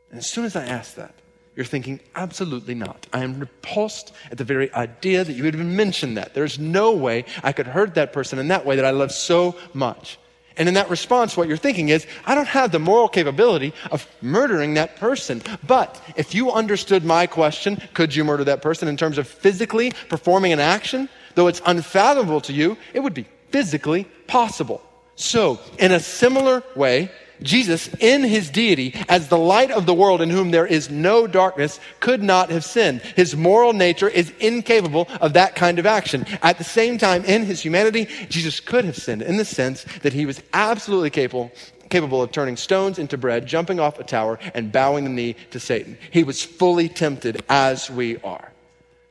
[0.08, 1.12] And as soon as I ask that,
[1.58, 3.08] you're thinking, absolutely not.
[3.12, 6.32] I am repulsed at the very idea that you would even mention that.
[6.32, 9.56] There's no way I could hurt that person in that way that I love so
[9.74, 10.20] much.
[10.56, 14.06] And in that response, what you're thinking is, I don't have the moral capability of
[14.22, 15.42] murdering that person.
[15.66, 19.90] But if you understood my question, could you murder that person in terms of physically
[20.08, 24.80] performing an action, though it's unfathomable to you, it would be physically possible.
[25.16, 27.10] So, in a similar way,
[27.42, 31.26] Jesus, in his deity, as the light of the world in whom there is no
[31.26, 33.00] darkness, could not have sinned.
[33.00, 36.26] His moral nature is incapable of that kind of action.
[36.42, 40.12] At the same time, in his humanity, Jesus could have sinned in the sense that
[40.12, 41.52] he was absolutely capable,
[41.90, 45.60] capable of turning stones into bread, jumping off a tower, and bowing the knee to
[45.60, 45.96] Satan.
[46.10, 48.52] He was fully tempted as we are.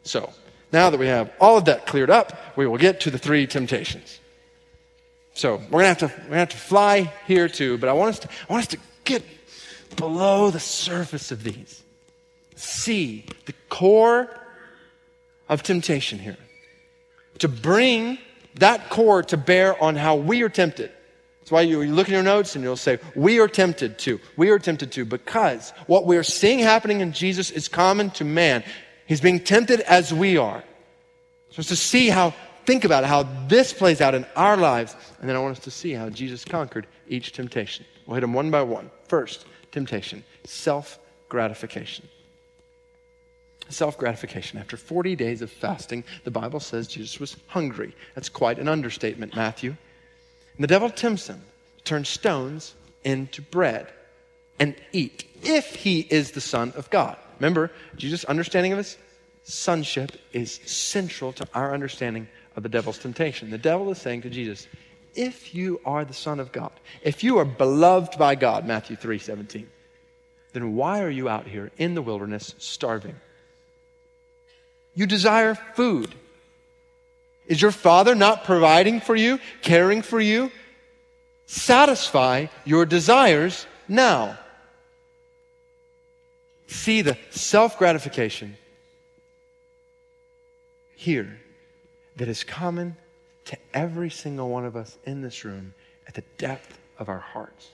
[0.04, 0.32] So,
[0.72, 3.48] now that we have all of that cleared up, we will get to the three
[3.48, 4.20] temptations.
[5.38, 8.10] So we're gonna have to we're gonna have to fly here too, but I want
[8.10, 9.24] us to I want us to get
[9.96, 11.84] below the surface of these.
[12.56, 14.36] See the core
[15.48, 16.38] of temptation here.
[17.40, 18.18] To bring
[18.56, 20.92] that core to bear on how we are tempted.
[21.42, 24.20] That's why you, you look in your notes and you'll say, We are tempted to.
[24.38, 28.26] We are tempted to because what we are seeing happening in Jesus is common to
[28.26, 28.64] man.
[29.06, 30.64] He's being tempted as we are.
[31.52, 32.34] So it's to see how
[32.68, 34.96] think about how this plays out in our lives.
[35.20, 37.86] And then I want us to see how Jesus conquered each temptation.
[38.06, 38.92] We'll hit them one by one.
[39.08, 41.00] First, temptation self
[41.30, 42.08] gratification.
[43.70, 44.60] Self gratification.
[44.60, 47.96] After 40 days of fasting, the Bible says Jesus was hungry.
[48.16, 49.70] That's quite an understatement, Matthew.
[49.70, 51.42] And the devil tempts him
[51.78, 53.88] to turn stones into bread
[54.60, 57.18] and eat if he is the Son of God.
[57.40, 58.98] Remember, Jesus' understanding of his
[59.44, 63.52] sonship is central to our understanding of the devil's temptation.
[63.52, 64.68] The devil is saying to Jesus,
[65.16, 66.72] if you are the Son of God,
[67.04, 69.70] if you are beloved by God, Matthew 3 17,
[70.54, 73.16] then why are you out here in the wilderness starving?
[74.96, 76.14] You desire food.
[77.46, 80.52] Is your father not providing for you, caring for you?
[81.46, 84.38] Satisfy your desires now.
[86.66, 88.58] See the self gratification
[90.96, 91.40] here
[92.18, 92.96] that is common
[93.46, 95.74] to every single one of us in this room
[96.08, 97.70] at the depth of our hearts.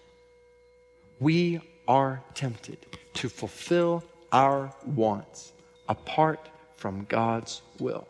[1.20, 2.78] We are tempted
[3.16, 5.54] to fulfill our wants
[5.90, 8.08] apart from God's will.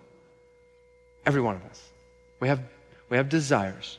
[1.26, 1.90] Every one of us.
[2.40, 2.60] We have,
[3.10, 3.98] we have desires.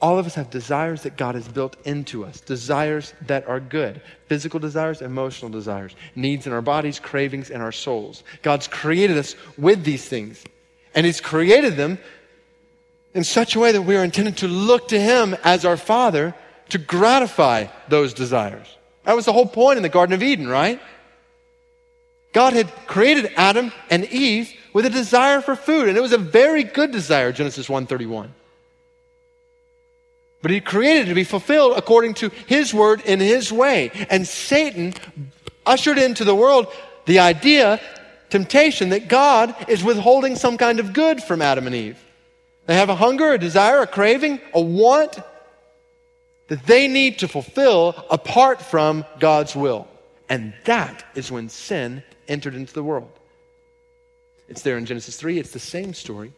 [0.00, 4.02] All of us have desires that God has built into us, desires that are good,
[4.26, 8.22] physical desires, emotional desires, needs in our bodies, cravings in our souls.
[8.42, 10.44] God's created us with these things.
[10.96, 11.98] And He's created them
[13.14, 16.34] in such a way that we are intended to look to Him as our Father
[16.70, 18.66] to gratify those desires.
[19.04, 20.80] That was the whole point in the Garden of Eden, right?
[22.32, 26.18] God had created Adam and Eve with a desire for food, and it was a
[26.18, 28.34] very good desire, Genesis 1:31.
[30.42, 33.90] But he created it to be fulfilled according to his word in his way.
[34.10, 34.92] And Satan
[35.64, 36.66] ushered into the world
[37.06, 37.80] the idea
[38.36, 41.98] temptation that God is withholding some kind of good from Adam and Eve.
[42.66, 45.18] They have a hunger, a desire, a craving, a want
[46.48, 49.88] that they need to fulfill apart from God's will.
[50.28, 53.10] And that is when sin entered into the world.
[54.48, 55.38] It's there in Genesis 3.
[55.38, 56.30] It's the same story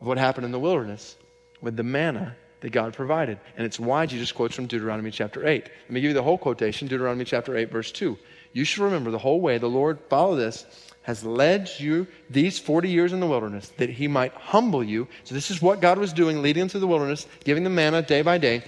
[0.00, 1.16] of what happened in the wilderness
[1.60, 3.38] with the manna that God provided.
[3.58, 5.64] And it's why Jesus quotes from Deuteronomy chapter 8.
[5.64, 8.16] Let me give you the whole quotation Deuteronomy chapter 8, verse 2.
[8.54, 10.64] You should remember the whole way the Lord, follow this,
[11.06, 15.06] has led you these 40 years in the wilderness that he might humble you.
[15.22, 18.02] So, this is what God was doing, leading them through the wilderness, giving them manna
[18.02, 18.64] day by day,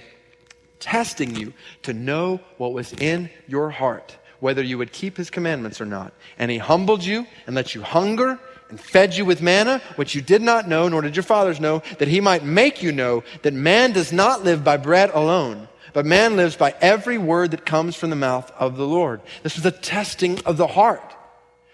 [0.79, 1.51] testing you
[1.83, 6.13] to know what was in your heart, whether you would keep his commandments or not.
[6.37, 10.21] And he humbled you and let you hunger and fed you with manna, which you
[10.21, 13.53] did not know, nor did your fathers know, that he might make you know that
[13.53, 15.67] man does not live by bread alone.
[15.91, 19.19] But man lives by every word that comes from the mouth of the Lord.
[19.43, 21.17] This was a testing of the heart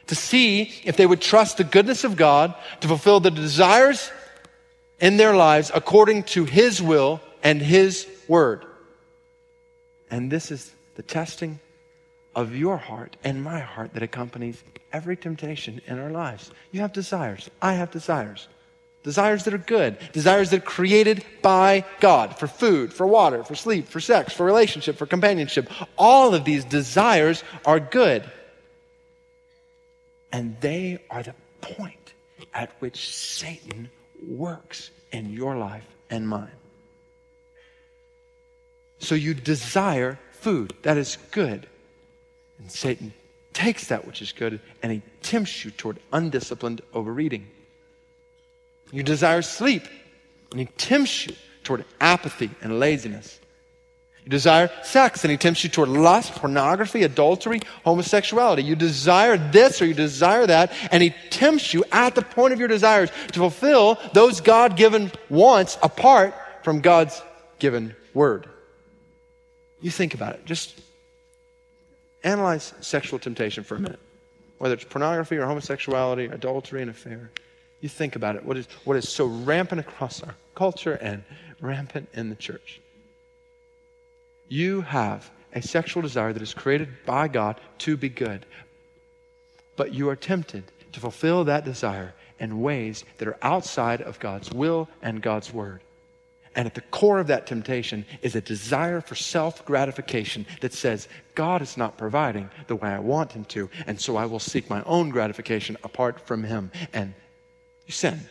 [0.07, 4.11] to see if they would trust the goodness of God to fulfill the desires
[4.99, 8.65] in their lives according to His will and His word.
[10.09, 11.59] And this is the testing
[12.35, 14.61] of your heart and my heart that accompanies
[14.93, 16.51] every temptation in our lives.
[16.71, 17.49] You have desires.
[17.61, 18.47] I have desires.
[19.03, 23.53] desires that are good, desires that are created by God for food, for water, for
[23.53, 25.69] sleep, for sex, for relationship, for companionship.
[25.97, 28.23] All of these desires are good.
[30.35, 32.13] And they are the point
[32.53, 33.89] at which Satan
[34.27, 36.51] works in your life and mine.
[38.99, 41.67] So you desire food that is good.
[42.59, 43.13] And Satan
[43.53, 47.47] takes that which is good and he tempts you toward undisciplined overeating.
[48.91, 49.83] You desire sleep,
[50.51, 53.39] and he tempts you toward apathy and laziness.
[54.25, 58.63] You desire sex, and he tempts you toward lust, pornography, adultery, homosexuality.
[58.63, 62.57] You desire this or you desire that, and he tempts you at the point of
[62.57, 67.21] your desires to fulfill those God given wants apart from God's
[67.59, 68.49] given word.
[69.79, 70.43] You think about it.
[70.45, 70.81] Just
[72.23, 73.99] analyze sexual temptation for a minute,
[74.57, 77.29] whether it's pornography or homosexuality, adultery, and affair.
[77.79, 81.23] You think about it, what is, what is so rampant across our culture and
[81.61, 82.81] rampant in the church.
[84.47, 88.45] You have a sexual desire that is created by God to be good,
[89.75, 94.51] but you are tempted to fulfill that desire in ways that are outside of God's
[94.51, 95.81] will and God's word.
[96.55, 101.09] And at the core of that temptation is a desire for self gratification that says,
[101.33, 104.69] God is not providing the way I want Him to, and so I will seek
[104.69, 106.71] my own gratification apart from Him.
[106.93, 107.13] And
[107.85, 108.21] you sin.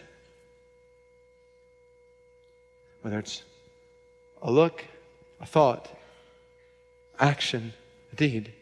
[3.02, 3.42] Whether it's
[4.40, 4.82] a look,
[5.40, 5.90] a thought,
[7.18, 7.72] action,
[8.14, 8.52] deed,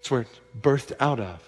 [0.00, 1.40] it's where it's birthed out of.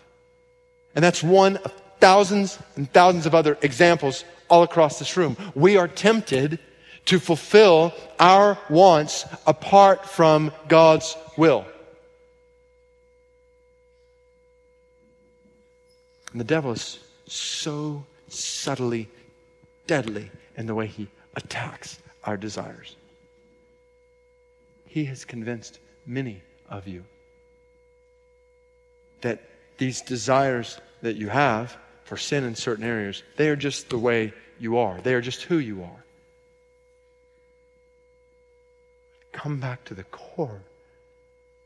[0.95, 5.37] And that's one of thousands and thousands of other examples all across this room.
[5.55, 6.59] We are tempted
[7.07, 11.67] to fulfill our wants apart from God's will.
[16.33, 19.09] And the devil is so subtly
[19.87, 22.97] deadly in the way he attacks our desires.
[24.95, 27.05] He has convinced many of you
[29.23, 29.41] that
[29.77, 34.33] these desires that you have for sin in certain areas, they are just the way
[34.61, 35.01] you are.
[35.01, 36.05] They are just who you are.
[39.33, 40.63] Come back to the core,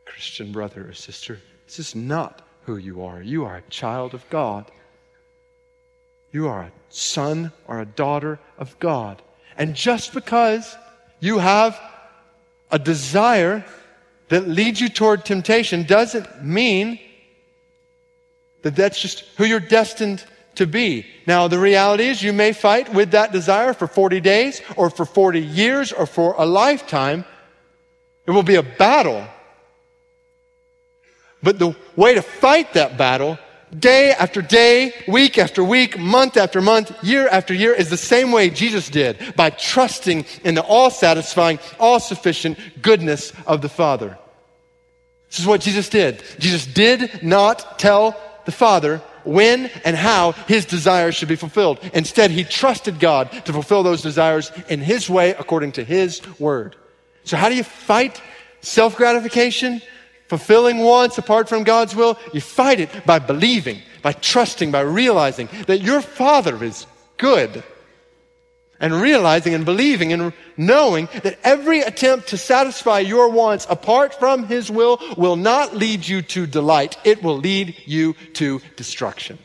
[0.06, 1.38] Christian brother or sister.
[1.66, 3.20] This is not who you are.
[3.20, 4.70] You are a child of God.
[6.32, 9.20] You are a son or a daughter of God.
[9.58, 10.74] And just because
[11.20, 11.78] you have
[12.70, 13.64] a desire
[14.28, 16.98] that leads you toward temptation doesn't mean
[18.62, 20.24] that that's just who you're destined
[20.56, 21.06] to be.
[21.26, 25.04] Now, the reality is you may fight with that desire for 40 days or for
[25.04, 27.24] 40 years or for a lifetime.
[28.26, 29.26] It will be a battle.
[31.42, 33.38] But the way to fight that battle
[33.76, 38.32] day after day, week after week, month after month, year after year is the same
[38.32, 44.18] way Jesus did by trusting in the all satisfying, all sufficient goodness of the Father.
[45.30, 46.22] This is what Jesus did.
[46.38, 51.78] Jesus did not tell the Father when and how his desires should be fulfilled.
[51.92, 56.76] Instead, he trusted God to fulfill those desires in his way according to his word.
[57.24, 58.22] So, how do you fight
[58.60, 59.82] self gratification?
[60.28, 65.48] Fulfilling wants apart from God's will, you fight it by believing, by trusting, by realizing
[65.66, 67.64] that your Father is good.
[68.80, 74.46] And realizing and believing and knowing that every attempt to satisfy your wants apart from
[74.46, 76.96] His will will not lead you to delight.
[77.02, 79.40] It will lead you to destruction.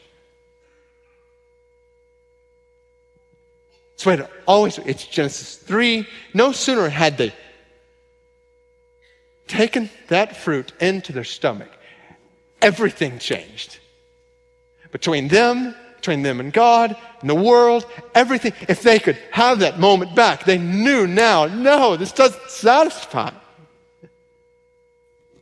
[3.95, 6.07] It's it always, it's Genesis 3.
[6.33, 7.33] No sooner had they
[9.53, 11.69] taken that fruit into their stomach,
[12.61, 13.77] everything changed.
[14.91, 18.53] Between them, between them and God, and the world, everything.
[18.67, 23.31] If they could have that moment back, they knew now, no, this doesn't satisfy.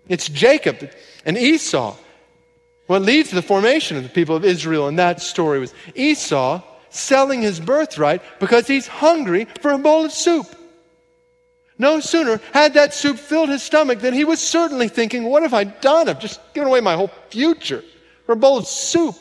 [0.07, 0.91] It's Jacob
[1.25, 1.95] and Esau.
[2.87, 6.61] What leads to the formation of the people of Israel in that story was Esau
[6.89, 10.45] selling his birthright because he's hungry for a bowl of soup.
[11.81, 15.55] No sooner had that soup filled his stomach than he was certainly thinking, What have
[15.55, 16.07] I done?
[16.07, 17.83] I've just given away my whole future
[18.27, 19.15] for a bowl of soup.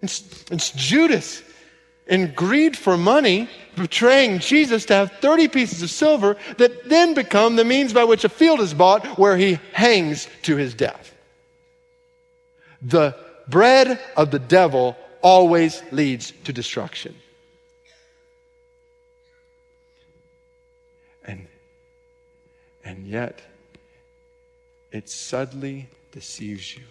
[0.00, 1.42] It's, it's Judas
[2.06, 7.56] in greed for money, betraying Jesus to have 30 pieces of silver that then become
[7.56, 11.12] the means by which a field is bought where he hangs to his death.
[12.80, 13.16] The
[13.48, 17.16] bread of the devil always leads to destruction.
[22.98, 23.40] And yet,
[24.90, 26.82] it subtly deceives you,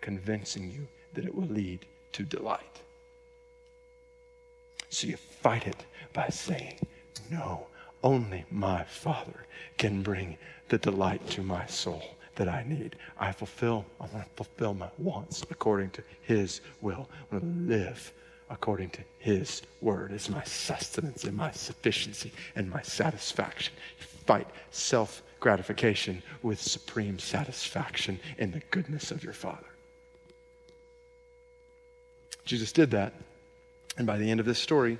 [0.00, 2.80] convincing you that it will lead to delight.
[4.90, 6.80] So you fight it by saying,
[7.30, 7.68] No,
[8.02, 9.46] only my Father
[9.76, 10.36] can bring
[10.68, 12.02] the delight to my soul
[12.34, 12.96] that I need.
[13.20, 17.08] I fulfill, I want to fulfill my wants according to His will.
[17.30, 18.12] I want to live
[18.50, 20.10] according to His word.
[20.10, 23.74] It's my sustenance and my sufficiency and my satisfaction.
[24.28, 29.64] Fight self gratification with supreme satisfaction in the goodness of your Father.
[32.44, 33.14] Jesus did that.
[33.96, 34.98] And by the end of this story,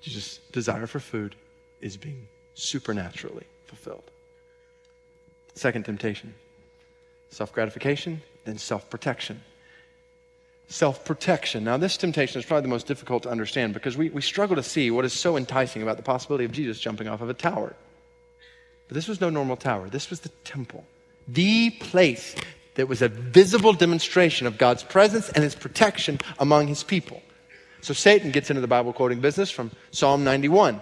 [0.00, 1.36] Jesus' desire for food
[1.80, 4.10] is being supernaturally fulfilled.
[5.54, 6.34] Second temptation
[7.28, 9.40] self gratification, then self protection.
[10.66, 11.62] Self protection.
[11.62, 14.62] Now, this temptation is probably the most difficult to understand because we, we struggle to
[14.64, 17.76] see what is so enticing about the possibility of Jesus jumping off of a tower.
[18.90, 20.84] But this was no normal tower, this was the temple,
[21.28, 22.34] the place
[22.74, 27.22] that was a visible demonstration of God's presence and his protection among his people.
[27.82, 30.80] So Satan gets into the Bible quoting business from Psalm 91,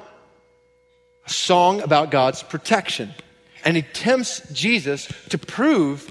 [1.27, 3.13] a song about God's protection.
[3.63, 6.11] And he tempts Jesus to prove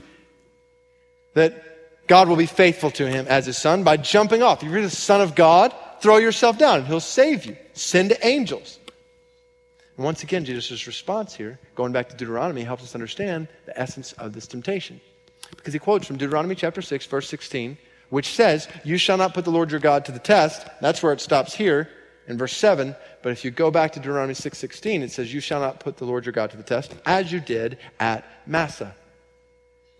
[1.34, 4.62] that God will be faithful to him as his son by jumping off.
[4.62, 7.58] If you're the son of God, throw yourself down and he'll save you.
[7.74, 8.78] Send angels.
[9.98, 14.14] And once again, Jesus' response here, going back to Deuteronomy, helps us understand the essence
[14.14, 15.02] of this temptation.
[15.56, 17.78] Because he quotes from Deuteronomy chapter 6, verse 16,
[18.10, 20.68] which says, You shall not put the Lord your God to the test.
[20.82, 21.89] That's where it stops here
[22.28, 22.95] in verse 7.
[23.24, 25.98] But if you go back to Deuteronomy 6, 16, it says, You shall not put
[25.98, 28.95] the Lord your God to the test, as you did at Massah.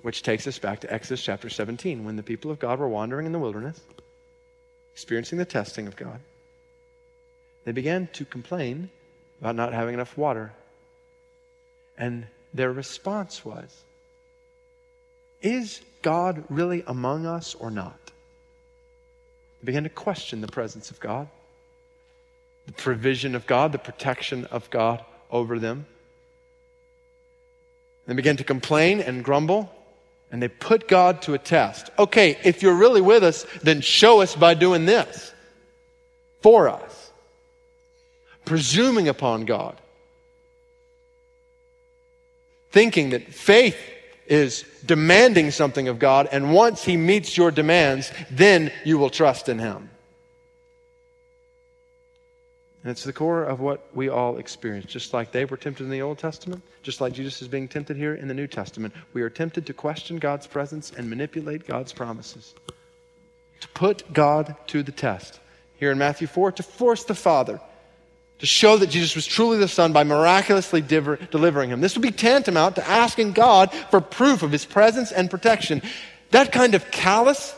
[0.04, 3.26] Which takes us back to Exodus chapter 17, when the people of God were wandering
[3.26, 3.82] in the wilderness,
[4.94, 6.20] experiencing the testing of God.
[7.66, 8.90] They began to complain
[9.42, 10.52] about not having enough water.
[11.98, 13.84] And their response was,
[15.42, 18.00] is God really among us or not?
[19.62, 21.28] They began to question the presence of God,
[22.66, 25.86] the provision of God, the protection of God over them.
[28.06, 29.72] They began to complain and grumble,
[30.32, 31.90] and they put God to a test.
[32.00, 35.34] Okay, if you're really with us, then show us by doing this
[36.42, 36.97] for us,
[38.48, 39.80] presuming upon God,
[42.72, 43.78] thinking that faith
[44.26, 49.50] is demanding something of God, and once He meets your demands, then you will trust
[49.50, 49.90] in Him.
[52.84, 54.86] And it's the core of what we all experience.
[54.90, 57.98] Just like they were tempted in the Old Testament, just like Jesus is being tempted
[57.98, 61.92] here in the New Testament, we are tempted to question God's presence and manipulate God's
[61.92, 62.56] promises.
[63.60, 65.42] To put God to the test.
[65.76, 67.60] Here in Matthew 4, to force the Father
[68.40, 71.82] to show that Jesus was truly the Son by miraculously delivering him.
[71.82, 75.82] This would be tantamount to asking God for proof of his presence and protection.
[76.32, 77.56] That kind of callous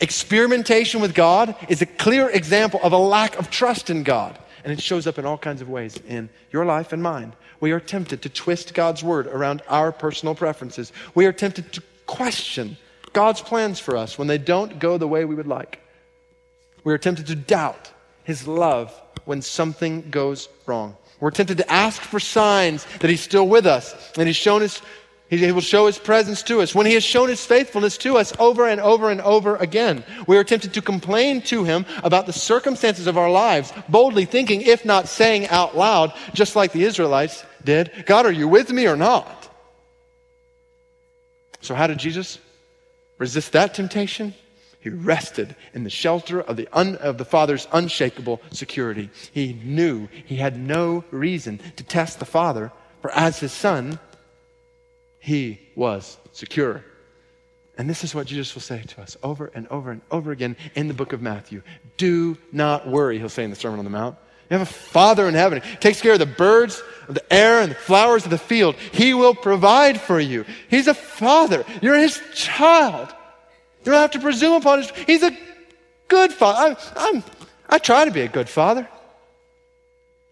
[0.00, 4.38] experimentation with God is a clear example of a lack of trust in God.
[4.64, 7.34] And it shows up in all kinds of ways in your life and mine.
[7.60, 10.92] We are tempted to twist God's word around our personal preferences.
[11.14, 12.76] We are tempted to question
[13.12, 15.80] God's plans for us when they don't go the way we would like.
[16.82, 17.90] We are tempted to doubt
[18.24, 18.92] his love
[19.26, 20.96] when something goes wrong.
[21.20, 24.80] We're tempted to ask for signs that He's still with us and He's shown us.
[25.28, 28.32] He will show his presence to us when he has shown his faithfulness to us
[28.38, 30.04] over and over and over again.
[30.28, 34.62] We are tempted to complain to him about the circumstances of our lives, boldly thinking,
[34.62, 38.86] if not saying out loud, just like the Israelites did, God, are you with me
[38.86, 39.52] or not?
[41.60, 42.38] So, how did Jesus
[43.18, 44.32] resist that temptation?
[44.86, 49.10] He rested in the shelter of the, un, of the Father's unshakable security.
[49.32, 52.70] He knew he had no reason to test the Father,
[53.02, 53.98] for as his Son,
[55.18, 56.84] he was secure.
[57.76, 60.54] And this is what Jesus will say to us over and over and over again
[60.76, 61.62] in the book of Matthew.
[61.96, 64.16] Do not worry, he'll say in the Sermon on the Mount.
[64.48, 65.62] You have a Father in heaven.
[65.62, 68.76] He takes care of the birds of the air and the flowers of the field.
[68.92, 70.44] He will provide for you.
[70.70, 71.64] He's a Father.
[71.82, 73.12] You're his child.
[73.86, 74.90] You don't have to presume upon his.
[75.06, 75.30] He's a
[76.08, 76.76] good father.
[76.96, 77.24] I, I'm,
[77.68, 78.88] I try to be a good father.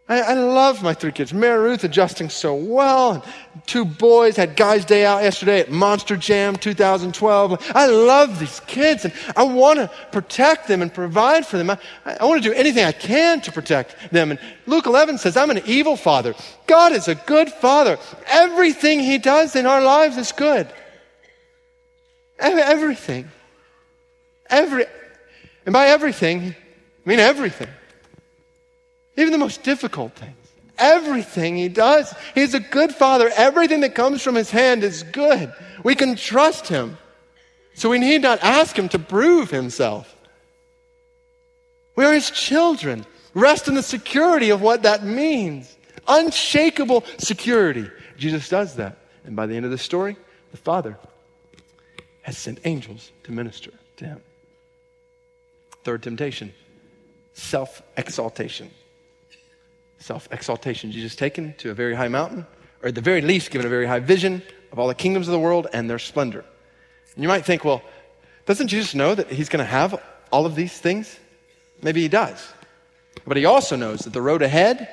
[0.08, 1.32] I, I, love my three kids.
[1.32, 3.24] Mary Ruth adjusting so well.
[3.64, 7.72] Two boys had guys' day out yesterday at Monster Jam 2012.
[7.74, 11.70] I love these kids and I want to protect them and provide for them.
[11.70, 14.32] I, I want to do anything I can to protect them.
[14.32, 16.34] And Luke 11 says, I'm an evil father.
[16.66, 17.98] God is a good father.
[18.26, 20.68] Everything he does in our lives is good.
[22.38, 23.30] Everything.
[24.50, 24.86] Every,
[25.66, 26.54] and by everything,
[27.06, 27.68] I mean everything.
[29.16, 30.36] Even the most difficult things.
[30.76, 32.12] Everything he does.
[32.34, 33.30] He's a good father.
[33.36, 35.52] Everything that comes from his hand is good.
[35.84, 36.98] We can trust him.
[37.74, 40.14] So we need not ask him to prove himself.
[41.96, 43.06] We are his children.
[43.34, 45.76] Rest in the security of what that means.
[46.08, 47.88] Unshakable security.
[48.16, 48.98] Jesus does that.
[49.24, 50.16] And by the end of the story,
[50.50, 50.98] the Father
[52.22, 54.20] has sent angels to minister to him.
[55.84, 56.52] Third temptation
[57.34, 58.70] self exaltation.
[59.98, 60.90] Self exaltation.
[60.90, 62.46] Jesus taken to a very high mountain,
[62.82, 65.32] or at the very least, given a very high vision of all the kingdoms of
[65.32, 66.44] the world and their splendor.
[67.14, 67.82] And you might think, well,
[68.46, 71.18] doesn't Jesus know that he's going to have all of these things?
[71.82, 72.52] Maybe he does.
[73.26, 74.88] But he also knows that the road ahead,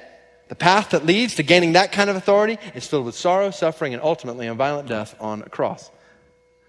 [0.47, 3.93] the path that leads to gaining that kind of authority, is filled with sorrow, suffering,
[3.93, 5.89] and ultimately a violent death on a cross.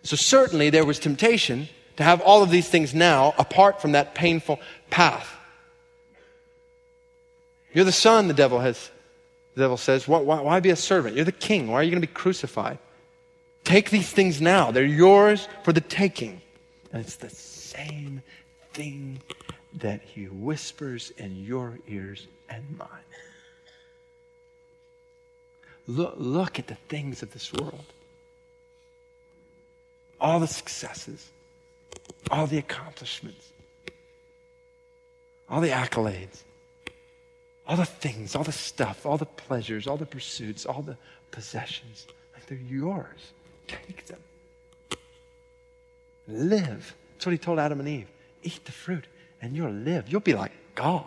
[0.03, 4.15] So certainly there was temptation to have all of these things now apart from that
[4.15, 4.59] painful
[4.91, 5.29] path.
[7.73, 8.91] You're the son, the devil has.
[9.55, 11.15] The devil says, why, why, why be a servant?
[11.15, 11.69] You're the king.
[11.69, 12.79] Why are you going to be crucified?
[13.65, 14.71] Take these things now.
[14.71, 16.41] They're yours for the taking.
[16.91, 18.23] And it's the same
[18.73, 19.21] thing
[19.75, 22.89] that he whispers in your ears and mine.
[25.87, 27.85] Look, look at the things of this world.
[30.21, 31.31] All the successes,
[32.31, 33.53] all the accomplishments,
[35.49, 36.43] all the accolades,
[37.67, 40.97] all the things, all the stuff, all the pleasures, all the pursuits, all the
[41.31, 42.07] possessions.
[42.35, 43.33] Like they're yours.
[43.67, 44.21] Take them.
[46.29, 46.95] Live.
[47.15, 48.09] That's what he told Adam and Eve.
[48.43, 49.05] Eat the fruit
[49.41, 50.09] and you'll live.
[50.09, 51.07] You'll be like God.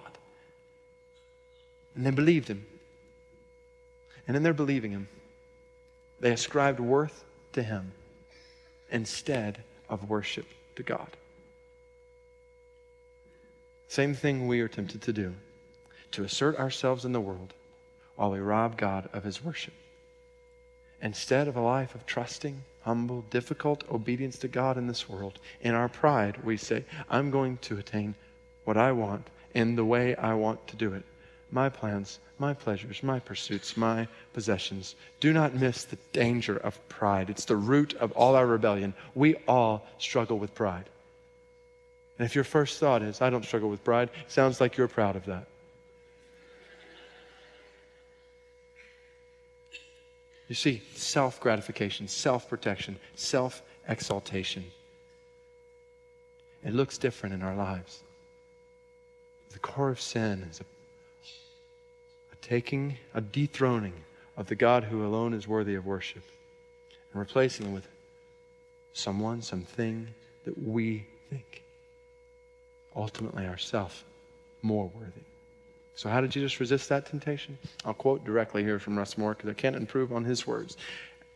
[1.96, 2.66] And they believed him.
[4.28, 5.08] And in their believing him,
[6.20, 7.92] they ascribed worth to him
[8.92, 10.46] instead of worship
[10.76, 11.08] to God.
[13.88, 15.34] Same thing we are tempted to do
[16.12, 17.54] to assert ourselves in the world
[18.16, 19.74] while we rob God of his worship.
[21.02, 25.76] Instead of a life of trusting, humble, difficult obedience to God in this world, in
[25.76, 28.16] our pride, we say, I'm going to attain
[28.64, 31.04] what I want in the way I want to do it.
[31.52, 34.96] My plans, my pleasures, my pursuits, my possessions.
[35.20, 37.30] Do not miss the danger of pride.
[37.30, 38.94] It's the root of all our rebellion.
[39.14, 40.90] We all struggle with pride.
[42.18, 45.16] And if your first thought is, I don't struggle with pride, sounds like you're proud
[45.16, 45.48] of that.
[50.48, 54.64] You see, self gratification, self protection, self exaltation.
[56.64, 58.04] It looks different in our lives.
[59.52, 60.66] The core of sin is a, a
[62.46, 63.94] taking, a dethroning
[64.38, 66.24] of the God who alone is worthy of worship
[67.12, 67.88] and replacing him with
[68.94, 70.08] someone, something
[70.44, 71.64] that we think
[72.96, 74.06] ultimately ourself
[74.62, 75.22] more worthy.
[75.96, 77.58] So, how did Jesus resist that temptation?
[77.84, 80.78] I'll quote directly here from Russ Moore because I can't improve on his words.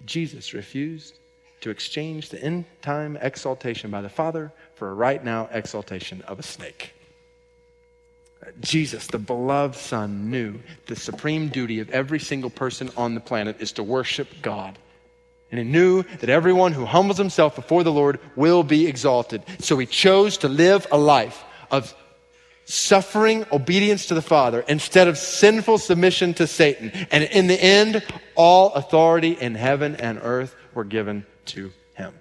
[0.06, 1.18] Jesus refused
[1.62, 6.40] to exchange the end time exaltation by the Father for a right now exaltation of
[6.40, 6.94] a snake.
[8.62, 13.58] Jesus, the beloved Son, knew the supreme duty of every single person on the planet
[13.60, 14.78] is to worship God.
[15.52, 19.44] And he knew that everyone who humbles himself before the Lord will be exalted.
[19.60, 21.94] So he chose to live a life of
[22.66, 26.92] suffering obedience to the Father instead of sinful submission to Satan.
[27.10, 28.04] And in the end,
[28.36, 32.14] all authority in heaven and earth were given to him.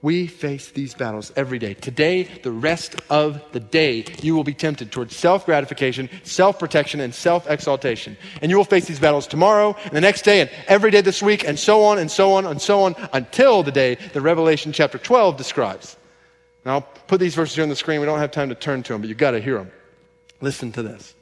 [0.00, 1.74] We face these battles every day.
[1.74, 7.00] Today, the rest of the day, you will be tempted towards self gratification, self protection,
[7.00, 8.16] and self exaltation.
[8.40, 11.20] And you will face these battles tomorrow, and the next day, and every day this
[11.20, 14.72] week, and so on, and so on, and so on, until the day that Revelation
[14.72, 15.96] chapter 12 describes.
[16.64, 17.98] Now, I'll put these verses here on the screen.
[17.98, 19.72] We don't have time to turn to them, but you've got to hear them.
[20.40, 21.14] Listen to this.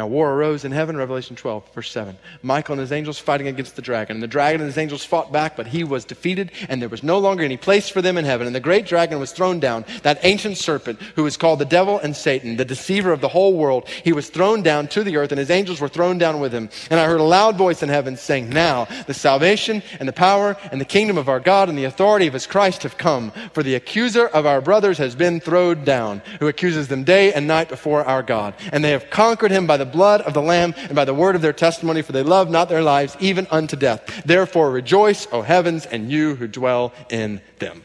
[0.00, 2.16] Now, war arose in heaven, Revelation 12, verse 7.
[2.42, 4.16] Michael and his angels fighting against the dragon.
[4.16, 7.02] And the dragon and his angels fought back, but he was defeated, and there was
[7.02, 8.46] no longer any place for them in heaven.
[8.46, 11.98] And the great dragon was thrown down, that ancient serpent who is called the devil
[11.98, 13.90] and Satan, the deceiver of the whole world.
[13.90, 16.70] He was thrown down to the earth, and his angels were thrown down with him.
[16.88, 20.56] And I heard a loud voice in heaven saying, Now the salvation and the power
[20.72, 23.32] and the kingdom of our God and the authority of his Christ have come.
[23.52, 27.46] For the accuser of our brothers has been thrown down, who accuses them day and
[27.46, 28.54] night before our God.
[28.72, 31.36] And they have conquered him by the blood of the Lamb and by the word
[31.36, 34.22] of their testimony, for they love not their lives even unto death.
[34.24, 37.84] Therefore rejoice, O heavens, and you who dwell in them.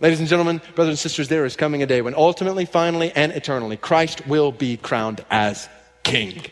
[0.00, 3.30] Ladies and gentlemen, brothers and sisters, there is coming a day when ultimately, finally, and
[3.30, 5.68] eternally, Christ will be crowned as
[6.02, 6.42] King.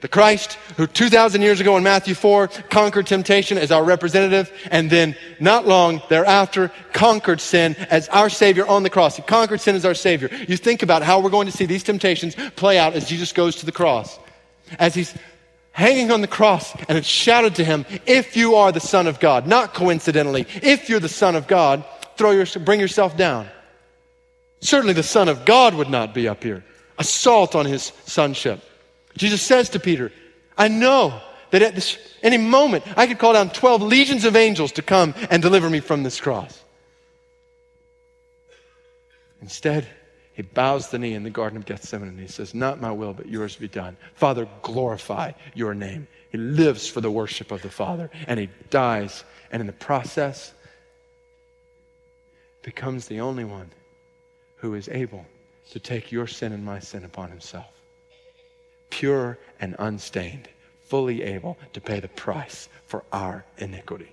[0.00, 4.88] The Christ who 2,000 years ago in Matthew 4 conquered temptation as our representative and
[4.88, 9.16] then not long thereafter conquered sin as our Savior on the cross.
[9.16, 10.30] He conquered sin as our Savior.
[10.48, 13.56] You think about how we're going to see these temptations play out as Jesus goes
[13.56, 14.18] to the cross.
[14.78, 15.14] As he's
[15.72, 19.20] hanging on the cross and it's shouted to him, if you are the Son of
[19.20, 21.84] God, not coincidentally, if you're the Son of God,
[22.16, 23.48] throw your, bring yourself down.
[24.60, 26.64] Certainly the Son of God would not be up here.
[26.98, 28.62] Assault on his sonship.
[29.16, 30.12] Jesus says to Peter,
[30.56, 34.72] I know that at this, any moment I could call down 12 legions of angels
[34.72, 36.62] to come and deliver me from this cross.
[39.42, 39.86] Instead,
[40.34, 43.12] he bows the knee in the Garden of Gethsemane and he says, Not my will,
[43.12, 43.96] but yours be done.
[44.14, 46.06] Father, glorify your name.
[46.30, 49.24] He lives for the worship of the Father and he dies.
[49.50, 50.54] And in the process,
[52.62, 53.70] becomes the only one
[54.56, 55.24] who is able
[55.70, 57.79] to take your sin and my sin upon himself.
[58.90, 60.48] Pure and unstained,
[60.84, 64.12] fully able to pay the price for our iniquity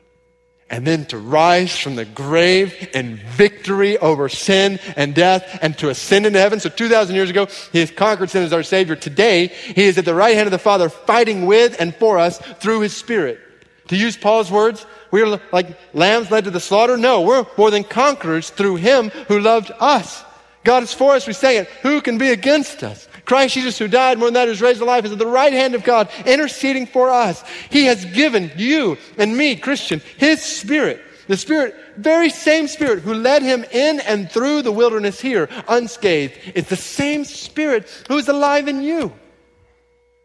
[0.69, 5.89] and then to rise from the grave in victory over sin and death and to
[5.89, 6.59] ascend into heaven.
[6.59, 8.95] So 2,000 years ago, he has conquered sin as our Savior.
[8.95, 12.39] Today, he is at the right hand of the Father fighting with and for us
[12.59, 13.39] through his Spirit.
[13.88, 16.97] To use Paul's words, we are like lambs led to the slaughter.
[16.97, 20.25] No, we're more than conquerors through him who loved us.
[20.65, 21.25] God is for us.
[21.25, 21.69] We say it.
[21.84, 23.07] Who can be against us?
[23.28, 25.51] Christ Jesus, who died, more than that, who's raised to life, is at the right
[25.51, 27.43] hand of God, interceding for us.
[27.69, 31.03] He has given you and me, Christian, His Spirit.
[31.28, 36.36] The Spirit, very same Spirit who led him in and through the wilderness here, unscathed.
[36.55, 39.11] It's the same Spirit who is alive in you.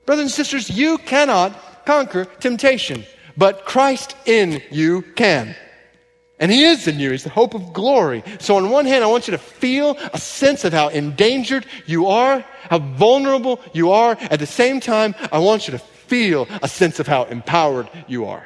[0.07, 3.05] Brothers and sisters, you cannot conquer temptation,
[3.36, 5.57] but Christ in you can.
[6.43, 7.12] And He is in you.
[7.12, 8.24] He's the hope of glory.
[8.40, 12.09] So, on one hand, I want you to feel a sense of how endangered you
[12.09, 14.16] are, how vulnerable you are.
[14.20, 18.26] At the same time, I want you to feel a sense of how empowered you
[18.26, 18.45] are.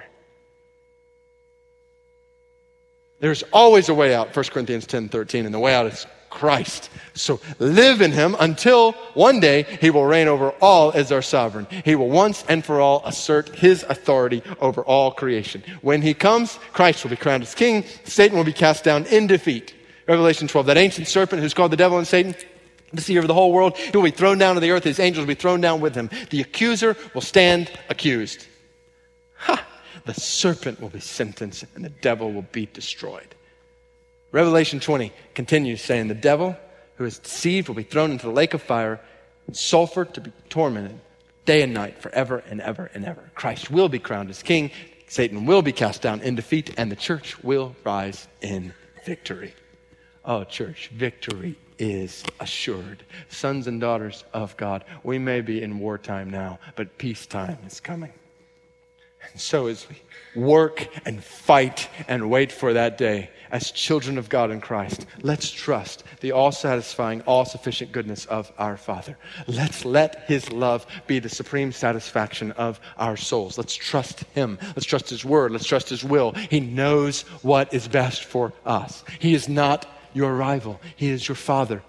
[3.21, 6.91] There's always a way out, 1 Corinthians 10 13, and the way out is Christ.
[7.15, 11.67] So live in him until one day he will reign over all as our sovereign.
[11.85, 15.63] He will once and for all assert his authority over all creation.
[15.83, 17.85] When he comes, Christ will be crowned as king.
[18.05, 19.75] Satan will be cast down in defeat.
[20.07, 22.35] Revelation 12, that ancient serpent who's called the devil and Satan,
[22.91, 24.85] the deceiver of the whole world, he will be thrown down to the earth.
[24.85, 26.11] His angels will be thrown down with him.
[26.31, 28.47] The accuser will stand accused.
[29.39, 29.67] Ha!
[30.05, 33.36] The serpent will be sentenced and the devil will be destroyed.
[34.33, 36.57] Revelation 20 continues saying, The devil
[36.97, 39.01] who is deceived will be thrown into the lake of fire
[39.47, 40.99] and sulfur to be tormented
[41.45, 43.31] day and night forever and ever and ever.
[43.35, 44.71] Christ will be crowned as king,
[45.09, 48.75] Satan will be cast down in defeat, and the church will rise in
[49.05, 49.55] victory.
[50.25, 53.05] Oh, church, victory is assured.
[53.29, 58.13] Sons and daughters of God, we may be in wartime now, but peacetime is coming.
[59.33, 59.97] And so as we
[60.41, 65.51] work and fight and wait for that day, as children of God in Christ, let's
[65.51, 69.17] trust the all satisfying, all sufficient goodness of our Father.
[69.47, 73.57] Let's let His love be the supreme satisfaction of our souls.
[73.57, 74.59] Let's trust Him.
[74.75, 75.53] Let's trust His word.
[75.53, 76.33] Let's trust His will.
[76.33, 79.05] He knows what is best for us.
[79.19, 81.83] He is not your rival, He is your Father.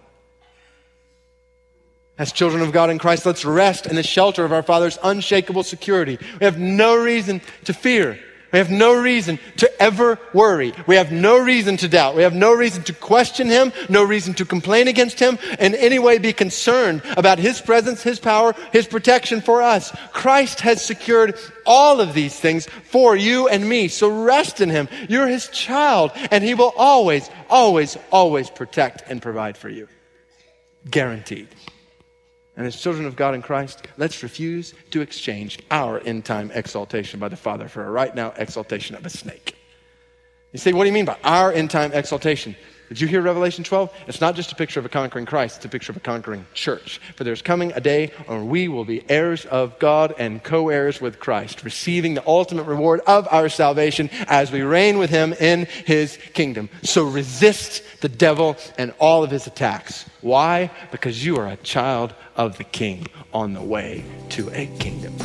[2.17, 5.63] As children of God in Christ, let's rest in the shelter of our Father's unshakable
[5.63, 6.17] security.
[6.39, 8.19] We have no reason to fear.
[8.51, 10.73] We have no reason to ever worry.
[10.87, 12.15] We have no reason to doubt.
[12.15, 15.99] We have no reason to question him, no reason to complain against him, in any
[15.99, 19.95] way be concerned about his presence, his power, his protection for us.
[20.13, 23.89] Christ has secured all of these things for you and me.
[23.89, 24.87] So rest in him.
[25.09, 29.89] You're his child, and he will always, always, always protect and provide for you.
[30.89, 31.49] Guaranteed.
[32.57, 37.19] And as children of God in Christ, let's refuse to exchange our end time exaltation
[37.19, 39.55] by the Father for a right now exaltation of a snake.
[40.51, 42.55] You say, what do you mean by our end time exaltation?
[42.89, 43.93] Did you hear Revelation 12?
[44.07, 46.45] It's not just a picture of a conquering Christ, it's a picture of a conquering
[46.53, 47.01] church.
[47.15, 51.01] For there's coming a day when we will be heirs of God and co heirs
[51.01, 55.65] with Christ, receiving the ultimate reward of our salvation as we reign with Him in
[55.65, 56.69] His kingdom.
[56.83, 60.05] So resist the devil and all of his attacks.
[60.21, 60.71] Why?
[60.91, 65.15] Because you are a child of the King on the way to a kingdom.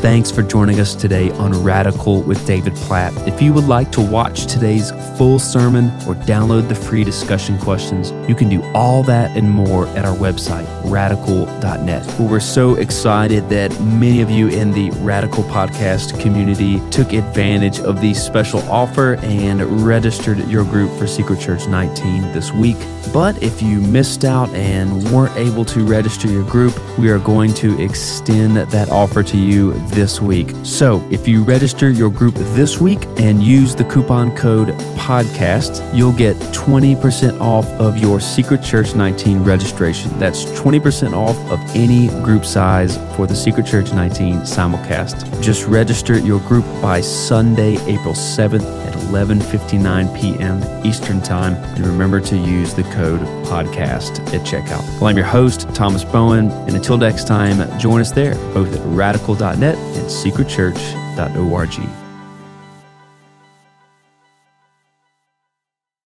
[0.00, 3.12] Thanks for joining us today on Radical with David Platt.
[3.26, 8.12] If you would like to watch today's full sermon or download the free discussion questions,
[8.28, 12.06] you can do all that and more at our website, radical.net.
[12.16, 17.80] Well, we're so excited that many of you in the Radical Podcast community took advantage
[17.80, 22.78] of the special offer and registered your group for Secret Church 19 this week.
[23.12, 27.54] But if you missed out and weren't able to register your group, we are going
[27.54, 30.54] to extend that offer to you this week.
[30.62, 36.12] So if you register your group this week and use the coupon code podcast, you'll
[36.12, 40.16] get 20% off of your Secret Church 19 registration.
[40.18, 45.42] That's 20% off of any group size for the Secret Church 19 simulcast.
[45.42, 50.86] Just register your group by Sunday, April 7th at 11:59 p.m.
[50.86, 51.54] Eastern Time.
[51.54, 54.84] And remember to use the code podcast at checkout.
[55.00, 58.80] Well, I'm your host, Thomas Bowen, and until next time, join us there, both at
[58.86, 62.07] radical.net and secretchurch.org.